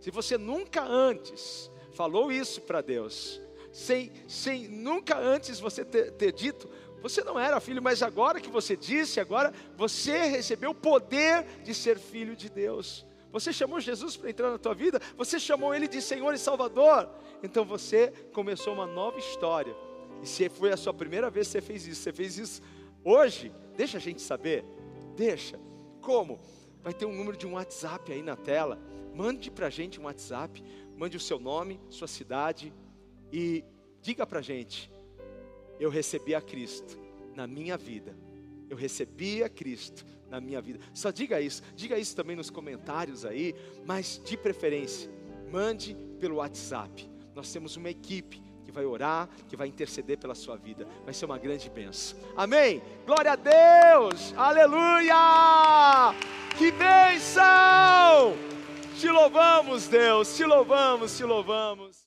se 0.00 0.10
você 0.10 0.36
nunca 0.36 0.84
antes 0.84 1.70
falou 1.92 2.30
isso 2.30 2.60
para 2.60 2.80
Deus, 2.80 3.40
sem, 3.72 4.12
sem 4.26 4.68
nunca 4.68 5.18
antes 5.18 5.58
você 5.58 5.84
ter, 5.84 6.12
ter 6.12 6.32
dito, 6.32 6.68
você 7.00 7.22
não 7.22 7.38
era 7.38 7.60
filho, 7.60 7.82
mas 7.82 8.02
agora 8.02 8.40
que 8.40 8.50
você 8.50 8.76
disse, 8.76 9.20
agora 9.20 9.52
você 9.76 10.24
recebeu 10.24 10.70
o 10.70 10.74
poder 10.74 11.44
de 11.62 11.74
ser 11.74 11.98
filho 11.98 12.34
de 12.36 12.48
Deus. 12.48 13.06
Você 13.30 13.52
chamou 13.52 13.78
Jesus 13.78 14.16
para 14.16 14.30
entrar 14.30 14.50
na 14.50 14.58
tua 14.58 14.74
vida, 14.74 15.00
você 15.16 15.38
chamou 15.38 15.74
Ele 15.74 15.86
de 15.86 16.00
Senhor 16.00 16.32
e 16.34 16.38
Salvador. 16.38 17.08
Então 17.42 17.64
você 17.64 18.08
começou 18.32 18.74
uma 18.74 18.86
nova 18.86 19.18
história. 19.18 19.74
E 20.22 20.26
se 20.26 20.48
foi 20.48 20.72
a 20.72 20.76
sua 20.76 20.92
primeira 20.94 21.30
vez 21.30 21.46
que 21.46 21.52
você 21.52 21.60
fez 21.60 21.86
isso, 21.86 22.02
você 22.02 22.12
fez 22.12 22.38
isso 22.38 22.62
hoje, 23.04 23.52
deixa 23.76 23.98
a 23.98 24.00
gente 24.00 24.20
saber. 24.20 24.64
Deixa. 25.16 25.58
Como? 26.00 26.38
Vai 26.82 26.92
ter 26.92 27.06
um 27.06 27.14
número 27.14 27.36
de 27.36 27.46
um 27.46 27.54
WhatsApp 27.54 28.12
aí 28.12 28.22
na 28.22 28.36
tela. 28.36 28.78
Mande 29.14 29.50
para 29.50 29.66
a 29.66 29.70
gente 29.70 30.00
um 30.00 30.04
WhatsApp. 30.04 30.62
Mande 30.96 31.16
o 31.16 31.20
seu 31.20 31.38
nome, 31.38 31.80
sua 31.90 32.08
cidade, 32.08 32.72
e 33.32 33.64
diga 34.02 34.26
para 34.26 34.40
a 34.40 34.42
gente: 34.42 34.90
eu 35.78 35.90
recebi 35.90 36.34
a 36.34 36.40
Cristo 36.40 36.98
na 37.34 37.46
minha 37.46 37.76
vida. 37.76 38.16
Eu 38.68 38.76
recebi 38.76 39.42
a 39.42 39.48
Cristo 39.48 40.04
na 40.28 40.40
minha 40.40 40.60
vida. 40.60 40.80
Só 40.92 41.10
diga 41.10 41.40
isso, 41.40 41.62
diga 41.74 41.98
isso 41.98 42.14
também 42.14 42.36
nos 42.36 42.50
comentários 42.50 43.24
aí, 43.24 43.54
mas 43.86 44.20
de 44.24 44.36
preferência, 44.36 45.10
mande 45.50 45.96
pelo 46.18 46.36
WhatsApp. 46.36 47.08
Nós 47.34 47.52
temos 47.52 47.76
uma 47.76 47.88
equipe 47.88 48.42
vai 48.78 48.86
orar, 48.86 49.28
que 49.48 49.56
vai 49.56 49.66
interceder 49.66 50.16
pela 50.18 50.36
sua 50.36 50.56
vida. 50.56 50.86
Vai 51.04 51.12
ser 51.12 51.24
uma 51.24 51.36
grande 51.36 51.68
bênção. 51.68 52.16
Amém. 52.36 52.80
Glória 53.04 53.32
a 53.32 53.36
Deus. 53.36 54.32
Aleluia! 54.36 56.14
Que 56.56 56.70
bênção! 56.70 58.36
Te 58.96 59.08
louvamos, 59.08 59.88
Deus. 59.88 60.36
Te 60.36 60.44
louvamos, 60.44 61.16
te 61.16 61.24
louvamos. 61.24 61.97